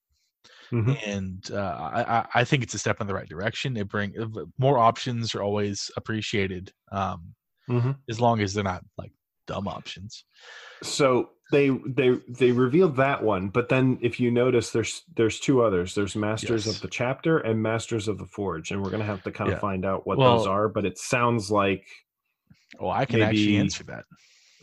[0.72, 0.98] Mhm.
[1.08, 3.78] and uh, I, I- think it's a step in the right direction.
[3.78, 7.36] It bring uh, more options are always appreciated, um,
[7.70, 7.98] Mhm.
[8.10, 9.12] as long as they're not like
[9.48, 10.26] dumb options.
[10.82, 15.62] So they they they revealed that one, but then if you notice, there's there's two
[15.62, 15.94] others.
[15.94, 16.76] There's Masters Yes.
[16.76, 19.56] of the Chapter and Masters of the Forge, and we're gonna have to kind Yeah.
[19.58, 20.68] of find out what those are.
[20.68, 21.86] But it sounds like,
[22.80, 24.06] Well, I can actually answer that.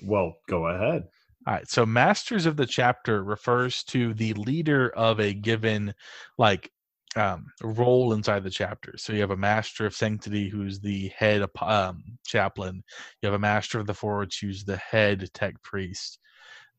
[0.03, 1.05] well, go ahead.
[1.47, 1.69] All right.
[1.69, 5.93] So, Masters of the Chapter refers to the leader of a given
[6.39, 6.71] like
[7.17, 8.95] um, role inside the chapter.
[8.97, 12.85] So, you have a Master of Sanctity who's the head um, chaplain.
[13.21, 16.21] You have a Master of the Forge who's the head tech priest,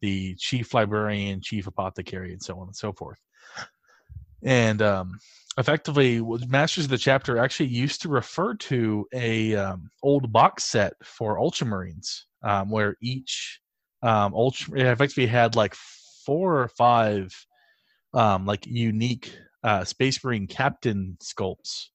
[0.02, 3.20] the chief librarian, chief apothecary, and so on and so forth.
[4.44, 5.20] And um,
[5.58, 10.94] effectively, Masters of the Chapter actually used to refer to a um, old box set
[11.04, 13.60] for Ultramarines, um, where each
[14.04, 15.74] um ultra it effectively had like
[16.26, 17.34] four or five
[18.14, 21.88] um like unique uh space marine captain sculpts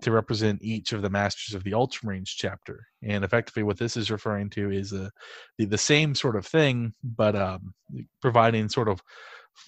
[0.00, 4.10] to represent each of the masters of the ultramarines chapter and effectively what this is
[4.10, 5.08] referring to is uh,
[5.58, 7.72] the, the same sort of thing but um
[8.20, 9.00] providing sort of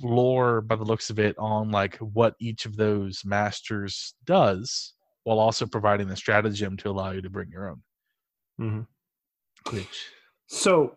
[0.03, 5.39] lore by the looks of it on like what each of those masters does while
[5.39, 7.83] also providing the stratagem to allow you to bring your own
[8.61, 8.81] mm-hmm.
[10.47, 10.97] So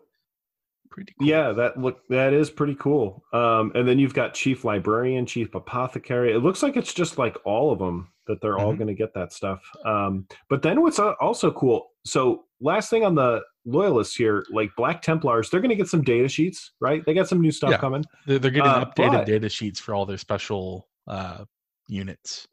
[0.97, 1.27] pretty cool.
[1.27, 3.23] yeah, that look that is pretty cool.
[3.33, 6.33] Um, and then you've got Chief Librarian, Chief Apothecary.
[6.33, 8.77] It looks like it's just like all of them that they're all Mhm.
[8.79, 9.61] going to get that stuff.
[9.85, 11.91] Um, but then what's also cool?
[12.03, 16.01] So last thing on the loyalists here, like Black Templars, they're going to get some
[16.01, 17.05] data sheets, right?
[17.05, 17.77] They got some new stuff Yeah.
[17.77, 18.03] coming.
[18.25, 21.45] They're, they're getting Uh, updated but- data sheets for all their special uh,
[21.87, 22.47] units.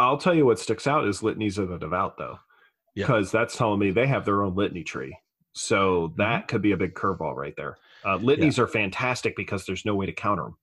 [0.00, 2.38] I'll tell you what sticks out is litanies of the devout, though,
[2.96, 3.06] Yeah.
[3.06, 5.16] because that's telling me they have their own litany tree.
[5.54, 6.18] So Mm-hmm.
[6.18, 7.78] that could be a big curveball right there.
[8.04, 10.56] Uh, litanies are fantastic because there's no way to counter them.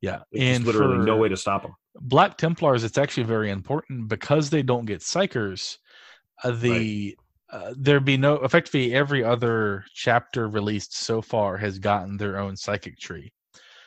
[0.00, 1.74] Yeah, There's and literally no way to stop them.
[2.00, 5.78] Black Templars, it's actually very important because they don't get psykers.
[6.42, 7.16] Uh, the
[7.50, 12.56] uh, there'd be no effectively every other chapter released so far has gotten their own
[12.56, 13.32] psychic tree.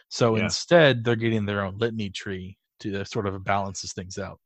[0.09, 0.43] So Yeah.
[0.43, 4.39] instead, they're getting their own litany tree to sort of balances things out.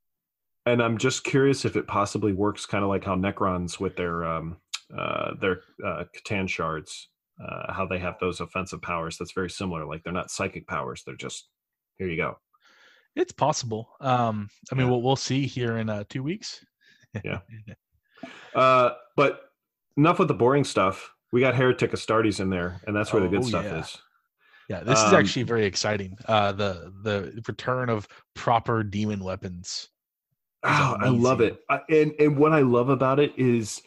[0.65, 4.23] and I'm just curious if it possibly works kind of like how Necrons with their
[4.25, 4.57] um,
[4.97, 7.09] uh, their uh, C'tan shards,
[7.43, 9.17] uh, how they have those offensive powers.
[9.17, 9.85] That's very similar.
[9.85, 11.47] Like they're not psychic powers; they're just
[11.97, 12.37] here you go.
[13.15, 13.89] It's possible.
[13.99, 14.91] Um, I mean, Yeah.
[14.91, 16.63] we'll, we'll see here in uh, two weeks.
[17.25, 17.39] Yeah.
[18.55, 19.41] Uh, but
[19.97, 21.13] enough with the boring stuff.
[21.33, 23.79] We got Heretic Astartes in there, and that's where the good Oh, stuff yeah.
[23.79, 23.97] is.
[24.69, 26.17] Yeah, this is Um, actually very exciting.
[26.25, 29.89] Uh, the the return of proper demon weapons
[30.63, 31.59] Oh, I love it.
[31.69, 33.81] I, and and what I love about it is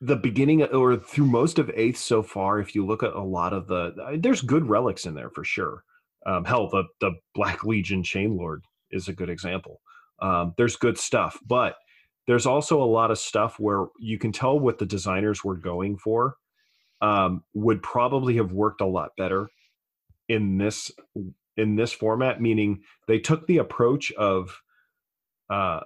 [0.00, 2.58] the beginning or through most of eighth so far.
[2.58, 5.84] If you look at a lot of the, there's good relics in there for sure.
[6.26, 9.80] Um, hell, the the Black Legion Chain Lord is a good example.
[10.20, 11.76] Um, there's good stuff, but
[12.26, 15.96] there's also a lot of stuff where you can tell what the designers were going
[15.96, 16.36] for
[17.00, 19.48] um, would probably have worked a lot better
[20.28, 20.90] in this
[21.56, 22.40] in this format.
[22.40, 24.60] Meaning they took the approach of
[25.48, 25.80] uh,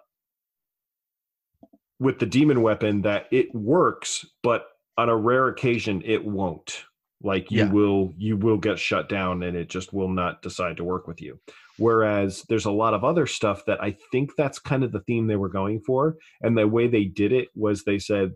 [2.00, 4.66] with the demon weapon that it works, but
[4.96, 6.84] on a rare occasion it won't.
[7.22, 7.70] Like you yeah.
[7.70, 11.22] will you will get shut down and it just will not decide to work with
[11.22, 11.40] you.
[11.78, 15.26] Whereas there's a lot of other stuff that i think that's kind of the theme
[15.26, 16.16] they were going for.
[16.42, 18.32] And the way they did it was they said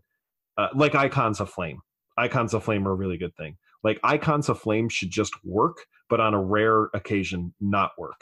[0.56, 1.80] uh, like icons of flame.
[2.16, 3.56] Icons of flame are a really good thing.
[3.84, 5.76] Like icons of flame should just work
[6.08, 8.20] but on a rare occasion not work.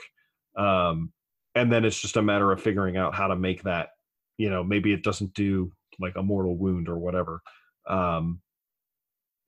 [0.57, 1.13] Um,
[1.55, 3.91] and then it's just a matter of figuring out how to make that
[4.39, 7.41] you know maybe it doesn't do like a mortal wound or whatever
[7.89, 8.41] um,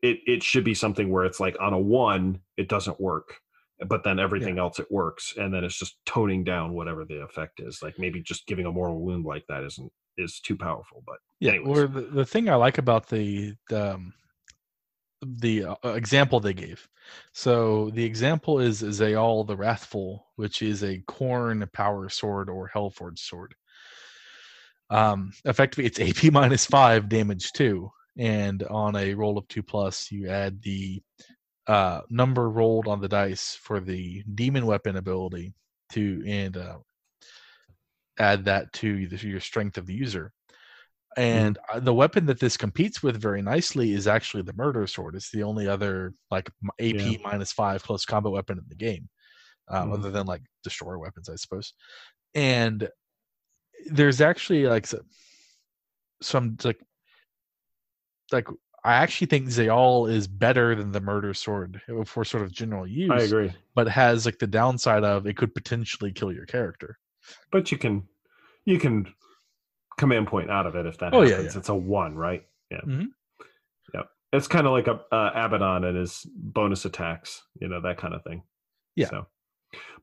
[0.03, 3.37] it it should be something where it's like on a one it doesn't work
[3.87, 4.63] but then everything yeah.
[4.63, 8.21] else it works and then it's just toning down whatever the effect is like maybe
[8.21, 11.79] just giving a mortal wound like that isn't is too powerful but yeah anyways.
[11.79, 14.13] or the, the thing i like about the the, um,
[15.23, 16.89] the uh, example they gave
[17.33, 23.19] so the example is Zaal the Wrathful, which is a Khorne power sword or Hellforge
[23.19, 23.55] sword.
[24.91, 30.11] Um, effectively, it's AP minus five damage too, and on a roll of two plus,
[30.11, 31.03] you add the
[31.67, 35.55] uh, number rolled on the dice for the demon weapon ability
[35.93, 36.79] to and uh,
[38.19, 40.33] add that to the, your strength of the user.
[41.17, 41.39] Mm-hmm.
[41.39, 41.85] And mm.
[41.85, 45.15] the weapon that this competes with very nicely is actually the murder sword.
[45.15, 47.19] It's the only other like AP yeah.
[47.23, 49.09] minus five close combat weapon in the game,
[49.69, 49.95] um, mm.
[49.95, 51.75] other than like destroyer weapons, I suppose.
[52.35, 52.89] And
[53.87, 54.87] there's actually like
[56.21, 56.81] some like
[58.33, 58.49] like
[58.85, 63.11] I actually think Zayal is better than the murder sword for sort of general use.
[63.11, 66.99] I agree, but has like the downside of it could potentially kill your character.
[67.51, 68.05] But you can,
[68.65, 69.13] you can
[69.99, 71.31] command point out of it if that oh, happens.
[71.31, 71.59] Yeah, yeah.
[71.59, 72.47] It's a one, right?
[72.71, 72.79] Yeah.
[72.79, 73.07] Mm-hmm.
[73.95, 74.09] Yep.
[74.33, 78.15] It's kind of like a uh, Abaddon and his bonus attacks, you know, that kind
[78.15, 78.43] of thing.
[78.95, 79.11] Yeah.
[79.11, 79.27] So,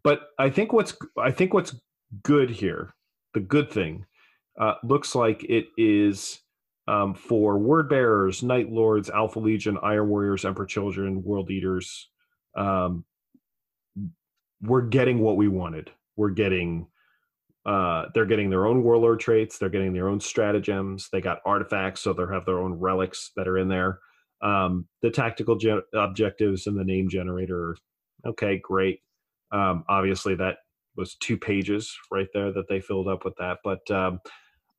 [0.04, 1.76] but I think what's I think what's
[2.24, 2.94] good here,
[3.36, 4.08] the good thing,
[4.60, 6.40] uh, looks like it is
[6.88, 12.10] um, for word bearers, night lords, alpha legion, iron warriors, emperor children, world eaters.
[12.58, 13.06] Um,
[14.62, 15.92] we're getting what we wanted.
[16.16, 16.88] We're getting
[17.66, 19.58] uh, they're getting their own warlord traits.
[19.58, 21.10] They're getting their own stratagems.
[21.12, 24.00] They got artifacts, so they have their own relics that are in there.
[24.42, 27.76] Um, the tactical ge- objectives and the name generator.
[28.26, 29.00] Okay, great.
[29.52, 30.58] Um, obviously, that
[30.96, 33.60] was two pages right there that they filled up with that.
[33.64, 34.20] But um,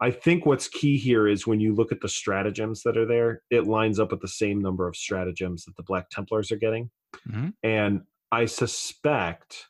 [0.01, 3.43] I think what's key here is when you look at the stratagems that are there,
[3.51, 6.91] it lines up with the same number of stratagems that the Black Templars are getting.
[7.29, 7.49] Mm-hmm.
[7.63, 9.67] And I suspect,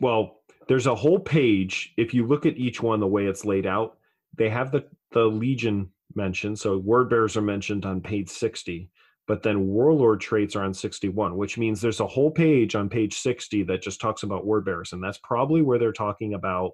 [0.00, 1.94] well, there's a whole page.
[1.96, 3.96] If you look at each one, the way it's laid out,
[4.36, 6.58] they have the, the Legion mentioned.
[6.58, 8.90] So word bearers are mentioned on page 60,
[9.28, 13.18] but then warlord traits are on 61, which means there's a whole page on page
[13.18, 14.94] 60 that just talks about word bearers.
[14.94, 16.72] And that's probably where they're talking about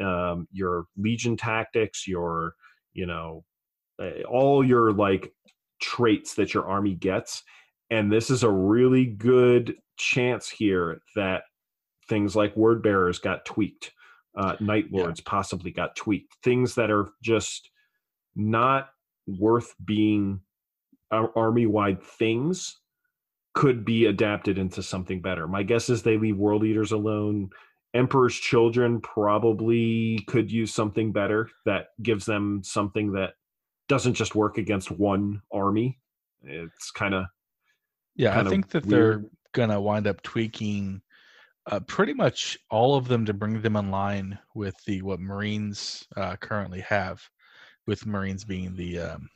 [0.00, 2.54] um, your legion tactics, your
[2.94, 3.44] you know
[4.28, 5.32] all your like
[5.80, 7.42] traits that your army gets.
[7.90, 11.42] And this is a really good chance here that
[12.08, 13.92] things like word bearers got tweaked,
[14.36, 15.30] uh, night lords yeah.
[15.30, 17.70] possibly got tweaked, things that are just
[18.36, 18.90] not
[19.26, 20.40] worth being
[21.10, 22.78] army wide things
[23.54, 25.48] could be adapted into something better.
[25.48, 27.50] My guess is they leave world eaters alone.
[27.94, 33.32] Emperor's Children probably could use something better that gives them something that
[33.88, 35.98] doesn't just work against one army.
[36.42, 37.24] It's kind of
[38.14, 38.38] yeah.
[38.38, 39.22] I think that weird.
[39.22, 41.00] they're gonna wind up tweaking
[41.70, 46.06] uh, pretty much all of them to bring them in line with the what Marines
[46.16, 47.20] uh, currently have,
[47.86, 49.28] with Marines being the um,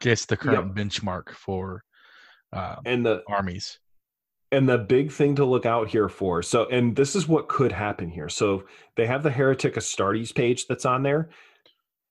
[0.00, 0.86] guess the current yep.
[0.86, 1.84] benchmark for
[2.52, 3.78] uh, and the armies.
[4.50, 7.72] And the big thing to look out here for so and this is what could
[7.72, 8.28] happen here.
[8.28, 8.64] So
[8.96, 11.30] they have the heretic astartes page that's on there.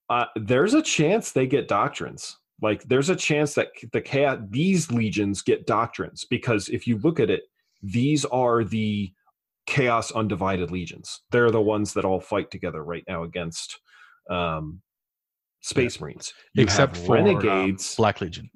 [0.09, 2.37] Uh, there's a chance they get doctrines.
[2.59, 7.19] Like there's a chance that the chaos these legions get doctrines because if you look
[7.19, 7.43] at it
[7.83, 9.11] these are the
[9.67, 11.21] chaos undivided legions.
[11.31, 13.79] They're the ones that all fight together right now against
[14.29, 14.81] um
[15.61, 16.01] space yeah.
[16.03, 18.49] marines you except for renegades uh, black legion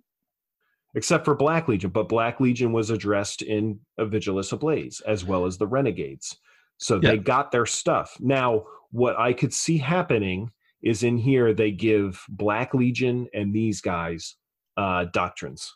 [0.95, 1.89] except for Black Legion.
[1.89, 6.37] But Black Legion was addressed in a Vigilus Ablaze, as well as the Renegades.
[6.77, 7.11] So Yeah.
[7.11, 8.15] they got their stuff.
[8.21, 10.51] Now, what I could see happening
[10.81, 14.37] is in here they give Black Legion and these guys
[14.77, 15.75] uh doctrines.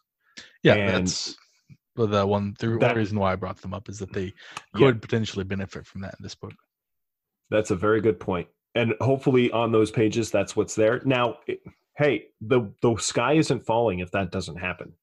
[0.63, 1.35] Yeah, And that's
[1.97, 2.55] the- the one.
[2.59, 4.31] The that- reason why I brought them up is that they Yeah.
[4.75, 6.53] could potentially benefit from that in this book.
[7.49, 8.47] That's a very good point.
[8.75, 11.01] And hopefully on those pages that's what's there.
[11.05, 11.37] Now,
[11.97, 14.93] hey, the the sky isn't falling if that doesn't happen.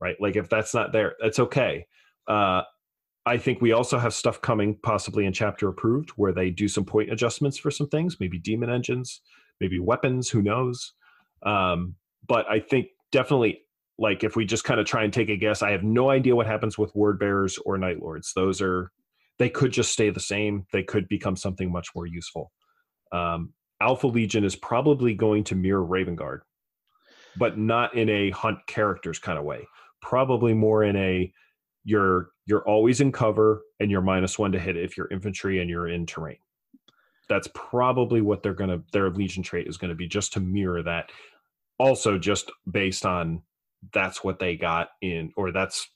[0.00, 0.16] Right?
[0.20, 1.86] Like if that's not there, that's okay.
[2.26, 2.62] Uh
[3.24, 6.84] I think we also have stuff coming possibly in chapter approved where they do some
[6.84, 9.20] point adjustments for some things, maybe demon engines,
[9.60, 10.92] maybe weapons, who knows.
[11.44, 11.94] Um
[12.26, 13.62] but I think definitely
[13.98, 16.34] like if we just kind of try and take a guess, I have no idea
[16.34, 18.32] what happens with word bearers or night lords.
[18.34, 18.90] Those are
[19.38, 20.66] they could just stay the same.
[20.72, 22.52] They could become something much more useful.
[23.12, 26.42] Um, Alpha Legion is probably going to mirror Raven Guard,
[27.36, 29.66] but not in a hunt characters kind of way.
[30.00, 31.32] Probably more in a
[31.84, 35.68] you're you're always in cover and you're minus one to hit if you're infantry and
[35.68, 36.38] you're in terrain.
[37.28, 41.10] That's probably what they're gonna their Legion trait is gonna be, just to mirror that.
[41.78, 43.42] Also, just based on
[43.92, 45.88] that's what they got in, or that's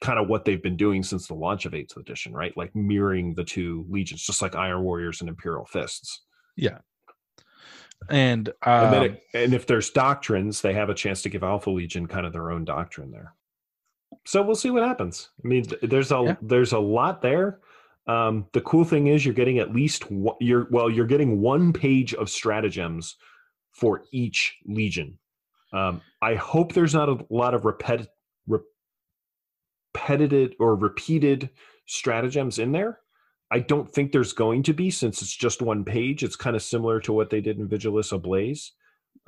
[0.00, 2.56] kind of what they've been doing since the launch of 8th edition, right?
[2.56, 6.22] Like mirroring the two legions, just like Iron Warriors and Imperial Fists.
[8.10, 11.70] And, um, And it, and if there's doctrines, they have a chance to give Alpha
[11.70, 13.34] Legion kind of their own doctrine there.
[14.26, 15.30] So we'll see what happens.
[15.44, 16.36] I mean, there's a Yeah.
[16.42, 17.60] there's a lot there.
[18.06, 21.72] Um, the cool thing is you're getting at least one, you're well you're getting one
[21.72, 23.16] page of stratagems
[23.70, 25.18] for each legion.
[25.72, 28.08] Um, I hope there's not a lot of repeti-
[29.94, 31.50] repetitive or repeated
[31.86, 32.98] stratagems in there.
[33.52, 36.24] I don't think there's going to be since it's just one page.
[36.24, 38.72] It's kind of similar to what they did in Vigilus Ablaze.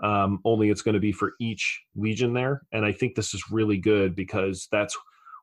[0.03, 2.63] Um, only it's going to be for each legion there.
[2.73, 4.97] And I think this is really good because that's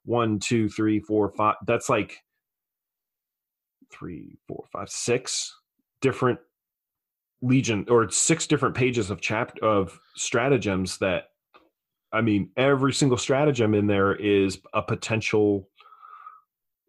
[0.04, 1.56] one, two, three, four, five.
[1.68, 2.18] That's like
[3.92, 5.56] three, four, five, six
[6.02, 6.40] different
[7.42, 11.26] legion or six different pages of chap of stratagems that
[12.14, 15.70] I mean, every single stratagem in there is a potential,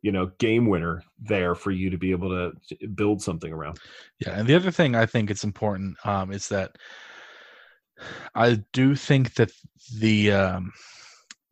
[0.02, 3.78] you know, game winner there for you to be able to build something around.
[4.18, 6.76] Yeah, and the other thing I think it's important um, is that
[8.34, 9.52] I do think that
[9.98, 10.72] the um,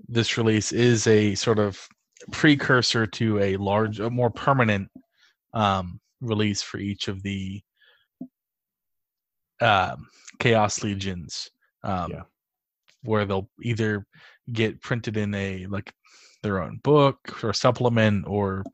[0.09, 1.81] this release is a sort of
[2.33, 4.89] precursor to a large, a more permanent
[5.55, 7.63] um, release for each of the
[9.61, 11.51] um, Chaos Legions.
[11.85, 12.23] Um, Yeah.
[13.03, 14.05] Where they'll either
[14.53, 15.93] get printed in a like
[16.43, 18.65] their own book or supplement or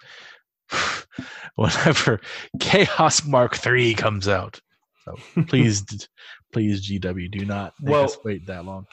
[1.56, 2.20] whenever
[2.60, 4.60] Chaos Mark Three comes out.
[5.04, 5.14] So
[5.46, 5.84] please,
[6.52, 8.86] please, GW, do not Well- wait that long.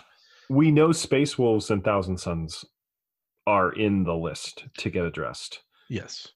[0.50, 2.64] We know Space Wolves and Thousand Suns
[3.48, 5.60] are in the list to get addressed.
[5.90, 6.28] Yes.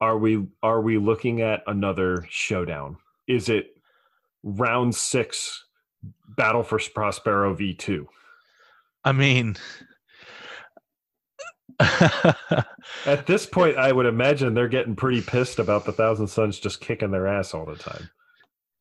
[0.00, 2.96] Are we are we looking at another showdown?
[3.28, 3.66] Is it
[4.42, 5.62] round six
[6.36, 8.08] Battle for Prospero V two?
[9.04, 9.56] I mean,
[13.06, 16.80] At this point, I would imagine they're getting pretty pissed about the Thousand Suns just
[16.80, 18.10] kicking their ass all the time.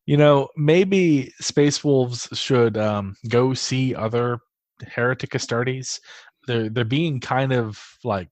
[0.06, 4.40] you know, maybe Space Wolves should um, go see other
[4.88, 6.00] Heretic Astartes.
[6.48, 8.30] They're they're being kind of like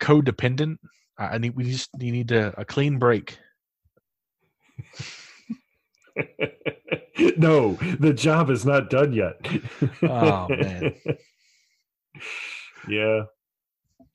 [0.00, 0.76] codependent.
[1.18, 3.38] I need we just we need a, a clean break.
[7.36, 9.34] no, the job is not done yet.
[10.02, 10.94] Oh, man.
[12.88, 13.22] Yeah.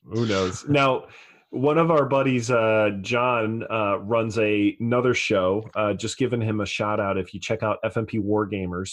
[0.06, 0.66] Who knows?
[0.68, 1.08] Now,
[1.50, 5.70] one of our buddies, uh, John, uh, runs a, another show.
[5.76, 7.18] Uh, just giving him a shout out.
[7.18, 8.92] If you check out FMP War Gamers,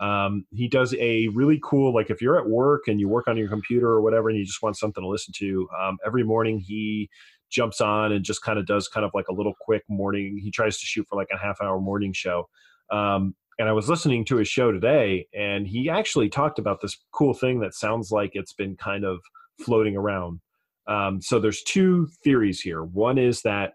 [0.00, 3.36] um, he does a really cool, like if you're at work and you work on
[3.36, 6.58] your computer or whatever, and you just want something to listen to, um, every morning
[6.58, 7.10] he
[7.50, 10.38] jumps on and just kind of does kind of like a little quick morning.
[10.42, 12.48] He tries to shoot for like a half hour morning show.
[12.90, 16.96] Um, and I was listening to his show today, and he actually talked about this
[17.12, 19.20] cool thing that sounds like it's been kind of
[19.60, 20.40] floating around.
[20.86, 22.82] Um, so there's two theories here.
[22.82, 23.74] One is that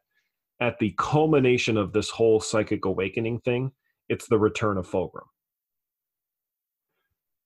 [0.59, 3.73] at the culmination of this whole psychic awakening thing,
[4.09, 5.27] it's the return of Fulgrim.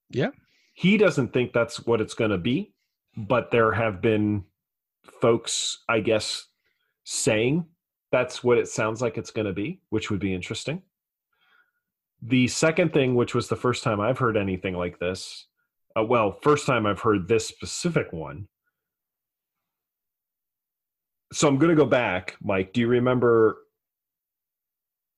[0.09, 0.29] Yeah.
[0.75, 2.73] He doesn't think that's what it's going to be,
[3.17, 4.45] but there have been
[5.19, 6.45] folks, I guess,
[7.03, 7.65] saying
[8.13, 10.83] that's what it sounds like it's going to be, which would be interesting.
[12.21, 15.47] The second thing, which was the first time I've heard anything like this,
[15.97, 18.47] uh, well, first time I've heard this specific one.
[21.31, 22.73] So I'm going to go back, Mike.
[22.73, 23.57] Do you remember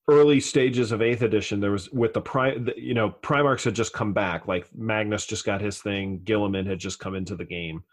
[0.07, 1.59] early stages of Eighth Edition?
[1.59, 4.47] There was with the prime, you know, Primarchs had just come back.
[4.47, 6.19] Like Magnus just got his thing.
[6.23, 7.83] Guilliman had just come into the game.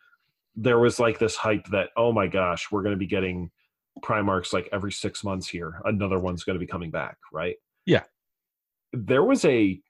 [0.57, 3.51] There was like this hype that, oh my gosh, we're going to be getting
[4.03, 5.81] Primarchs like every six months here.
[5.85, 7.57] Another one's going to be coming back, right?
[7.87, 8.03] Yeah.
[8.93, 9.81] There was a,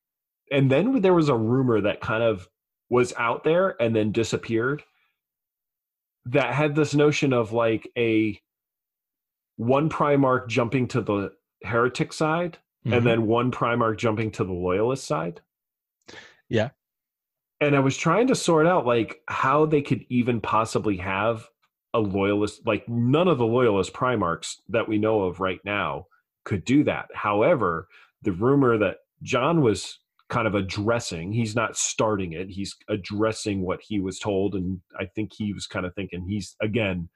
[0.50, 2.48] and then there was a rumor that kind of
[2.90, 4.82] was out there and then disappeared
[6.26, 8.40] that had this notion of like a
[9.56, 11.32] one Primarch jumping to the
[11.64, 12.96] heretic side Mhm.
[12.96, 15.40] and then one Primarch jumping to the loyalist side.
[16.48, 16.70] Yeah.
[17.60, 21.48] And I was trying to sort out like how they could even possibly have
[21.92, 26.06] a loyalist like none of the loyalist Primarchs that we know of right now
[26.44, 27.08] could do that.
[27.14, 27.88] However,
[28.22, 33.80] the rumor that John was kind of addressing, he's not starting it, he's addressing what
[33.82, 37.08] he was told and I think he was kind of thinking he's again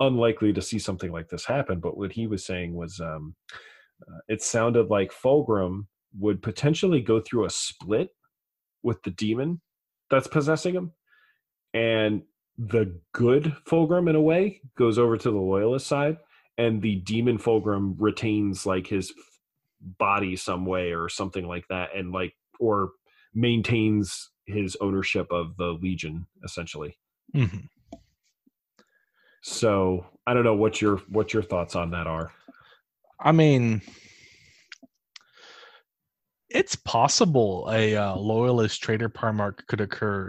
[0.00, 3.34] unlikely to see something like this happen, but what he was saying was um
[4.08, 5.86] uh, it sounded like Fulgrim
[6.18, 8.10] would potentially go through a split
[8.82, 9.60] with the demon
[10.10, 10.92] that's possessing him.
[11.72, 12.22] And
[12.58, 16.18] the good Fulgrim, in a way, goes over to the loyalist side,
[16.58, 19.12] and the demon Fulgrim retains like his
[19.80, 22.90] body some way or something like that, and like, or
[23.34, 26.98] maintains his ownership of the Legion, essentially.
[27.34, 27.68] Mhm.
[29.42, 32.32] So I don't know what your what your thoughts on that are.
[33.18, 33.82] I mean,
[36.48, 40.28] it's possible a uh, loyalist traitor Primarch could occur.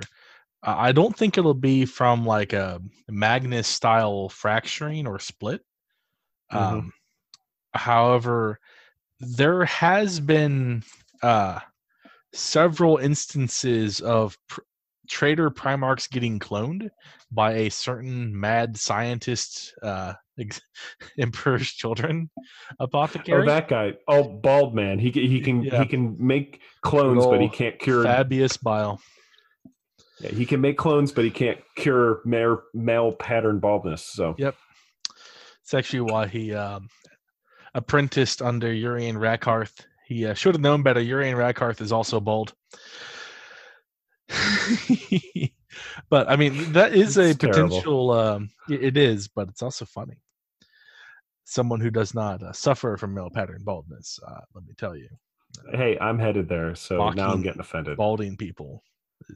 [0.64, 5.62] Uh, I don't think it'll be from like a Magnus style fracturing or split.
[6.54, 6.58] Mhm.
[6.58, 6.94] Um,
[7.74, 8.60] however,
[9.22, 10.84] there has been
[11.22, 11.60] uh,
[12.34, 14.62] several instances of pr-
[15.10, 16.90] traitor Primarchs getting cloned
[17.32, 20.62] by a certain mad scientist, uh, ex-
[21.20, 22.30] Emperor's Children
[22.80, 23.44] apothecary.
[23.44, 23.94] Oh, that guy.
[24.08, 25.00] Oh, bald man.
[25.00, 25.80] He he can Yeah.
[25.82, 28.04] he can make clones, but he can't cure.
[28.04, 29.00] Fabius Bile.
[30.20, 34.06] Yeah, he can make clones, but he can't cure male, male pattern baldness.
[34.06, 34.56] So Yep.
[35.64, 36.90] It's actually why he um,
[37.74, 39.86] apprenticed under Urien Rakarth.
[40.08, 41.00] He uh, should have known better.
[41.02, 42.54] Urian Rakarth is also bald.
[46.10, 47.70] but I mean, that is a It's terrible.
[47.70, 48.12] potential.
[48.12, 50.16] Um, it is, but it's also funny.
[51.46, 55.10] Someone who does not uh, suffer from male pattern baldness, uh, let me tell you,
[55.74, 56.76] hey, I'm headed there.
[56.76, 57.98] So now I'm getting offended.
[57.98, 58.84] balding people.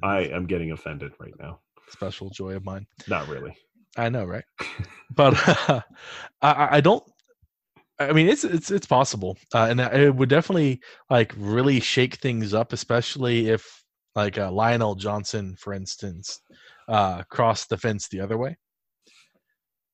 [0.04, 1.60] I am getting offended right now.
[1.90, 2.86] special joy of mine.
[3.08, 3.56] Not really.
[3.98, 4.44] I know, right?
[5.10, 5.36] but
[5.70, 5.82] uh,
[6.42, 7.04] I, I don't.
[8.00, 12.54] I mean, it's it's it's possible, uh, and it would definitely like really shake things
[12.54, 13.84] up, especially if
[14.16, 16.42] like uh, Lion El'Jonson, for instance,
[16.90, 18.58] uh, crossed the fence the other way.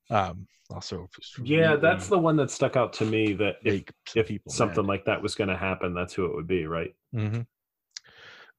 [0.09, 1.07] Um, also,
[1.43, 3.33] Yeah, really that's the one that stuck out to me.
[3.33, 3.83] That if
[4.15, 4.89] if people something mad.
[4.89, 6.93] like that was going to happen, that's who it would be, right?
[7.15, 7.41] Mm-hmm.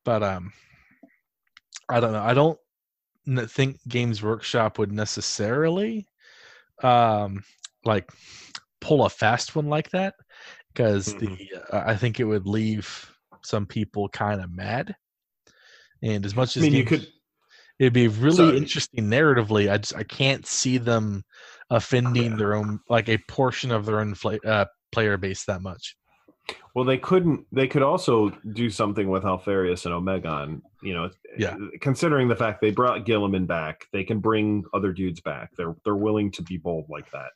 [0.04, 0.52] But um,
[1.88, 2.22] I don't know.
[2.22, 2.58] I don't
[3.50, 6.06] think Games Workshop would necessarily
[6.82, 7.44] um
[7.84, 8.10] like
[8.82, 10.14] pull a fast one like that
[10.74, 13.10] because the uh, I think it would leave
[13.42, 14.94] some people kind of mad.
[16.02, 17.06] And as much I as mean, you could.
[17.78, 19.70] it'd be really So- interesting narratively.
[19.70, 21.22] I just I can't see them
[21.70, 22.36] offending Yeah.
[22.36, 25.96] their own like a portion of their own fla- uh, player base that much.
[26.74, 27.46] Well, they couldn't.
[27.52, 30.60] They could also do something with Alpharius and Omegon.
[30.82, 31.56] You know, Yeah.
[31.80, 35.50] Considering the fact they brought Guilliman back, they can bring other dudes back.
[35.56, 37.30] They're they're willing to be bold like that.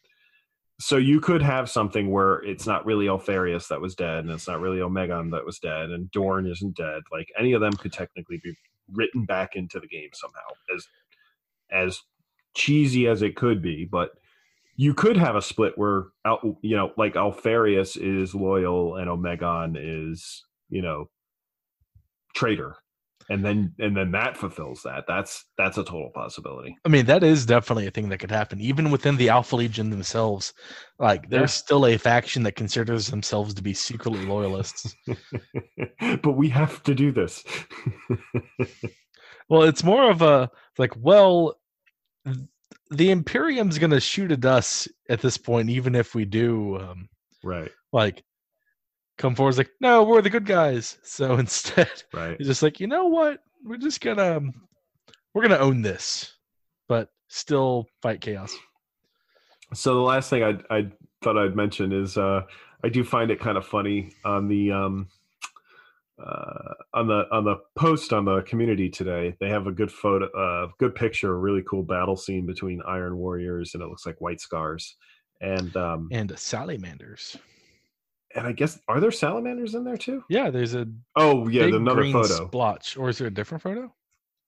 [0.78, 4.46] So you could have something where it's not really Alpharius that was dead, and it's
[4.46, 7.02] not really Omegon that was dead, and Dorn isn't dead.
[7.10, 8.54] Like any of them could technically be
[8.92, 10.86] written back into the game somehow, as
[11.70, 12.02] as
[12.54, 14.10] cheesy as it could be, but
[14.76, 16.08] you could have a split where
[16.60, 21.08] you know like Alpharius is loyal and Omegon is you know
[22.34, 22.76] traitor
[23.28, 27.22] and then and then that fulfills that that's that's a total possibility I mean, that
[27.24, 30.52] is definitely a thing that could happen, even within the Alpha Legion themselves.
[30.98, 31.64] Like, there's Yeah.
[31.64, 34.94] still a faction that considers themselves to be secretly loyalists.
[36.22, 37.44] but we have to do this
[39.48, 41.58] well, it's more of a like, well,
[42.90, 47.08] the Imperium's going to shoot at us at this point, even if we do, um,
[47.42, 48.22] right like,
[49.18, 49.50] come forward.
[49.50, 50.98] It's like, no, we're the good guys.
[51.02, 53.40] So instead, right it's just like, you know what?
[53.64, 54.54] We're just gonna, um,
[55.34, 56.34] we're gonna own this,
[56.88, 58.56] but still fight chaos.
[59.74, 60.90] So the last thing I I
[61.22, 62.42] thought I'd mention is uh,
[62.84, 65.08] I do find it kind of funny on the um,
[66.24, 69.36] uh, on the on the post on the community today.
[69.40, 73.16] They have a good photo, uh, good picture, a really cool battle scene between Iron
[73.16, 74.96] Warriors and it looks like White Scars.
[75.40, 77.36] And um, And Salamanders.
[78.36, 80.22] And I guess are there salamanders in there too?
[80.28, 80.86] Yeah, there's a
[81.16, 82.46] Oh yeah, another green photo.
[82.46, 83.92] splotch, or is there a different photo?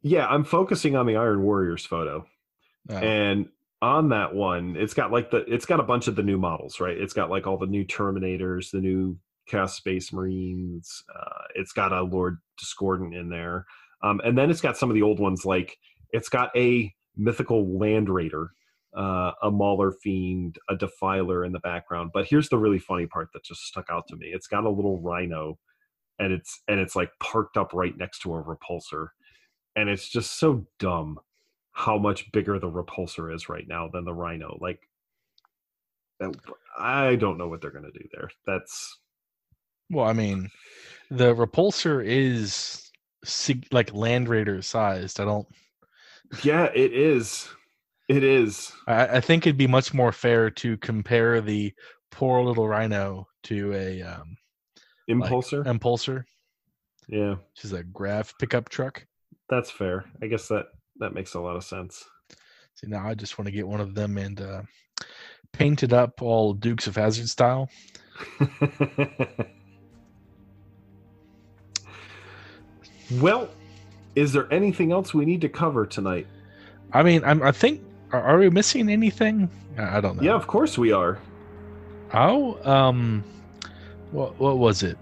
[0.03, 2.27] Yeah, I'm focusing on the Iron Warriors photo.
[2.91, 3.49] Oh, and
[3.83, 6.81] on that one, it's got like the it's got a bunch of the new models,
[6.81, 6.97] right?
[6.97, 11.03] It's got like all the new Terminators, the new Chaos Space Marines.
[11.15, 13.67] Uh, it's got a Lord Discordant in there,
[14.03, 15.45] um, and then it's got some of the old ones.
[15.45, 15.77] Like
[16.13, 18.51] it's got a mythical Land Raider,
[18.99, 22.11] uh, a Mauler Fiend, a Defiler in the background.
[22.13, 24.27] But here's the really funny part that just stuck out to me.
[24.27, 25.59] It's got a little Rhino,
[26.19, 29.09] and it's and it's like parked up right next to a Repulsor,
[29.77, 31.19] and it's just so dumb
[31.79, 34.81] how much bigger the repulsor is right now than the rhino like
[36.77, 38.99] i don't know what they're going to do there that's
[39.89, 40.51] well i mean
[41.11, 42.91] the repulsor is
[43.71, 45.47] like land raider sized i don't
[46.43, 47.49] yeah it is
[48.09, 51.73] it is I, I, think it'd be much more fair to compare the
[52.11, 54.37] poor little rhino to a um
[55.11, 56.25] impulsor like impulsor
[57.09, 59.07] yeah which is a grav pickup truck
[59.49, 60.67] that's fair i guess that
[60.99, 62.05] that makes a lot of sense.
[62.75, 64.63] See, now I just want to get one of them and uh,
[65.53, 67.69] paint it up all Dukes of Hazzard style.
[73.13, 73.51] well,
[74.15, 76.27] is there anything else we need to cover tonight?
[76.93, 77.81] I mean, I'm, I think
[78.13, 79.51] are, are we missing anything?
[79.79, 80.23] I don't know.
[80.23, 81.19] Yeah, of course we are.
[82.15, 83.23] Oh, um,
[84.11, 84.99] what what was it?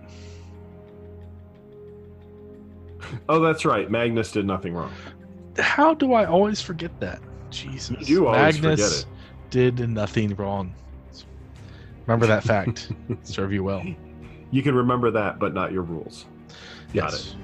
[3.29, 3.89] Oh, that's right.
[3.91, 4.93] Magnus did nothing wrong
[5.59, 7.21] how do I always forget that?
[7.51, 8.09] Jesus.
[8.09, 9.15] You always Magnus forget
[9.45, 9.77] it.
[9.77, 10.75] Did nothing wrong.
[12.07, 12.93] Remember that fact.
[13.23, 13.83] Serve you well.
[14.51, 16.27] You can remember that, but not your rules.
[16.93, 17.35] Got yes.
[17.35, 17.37] it.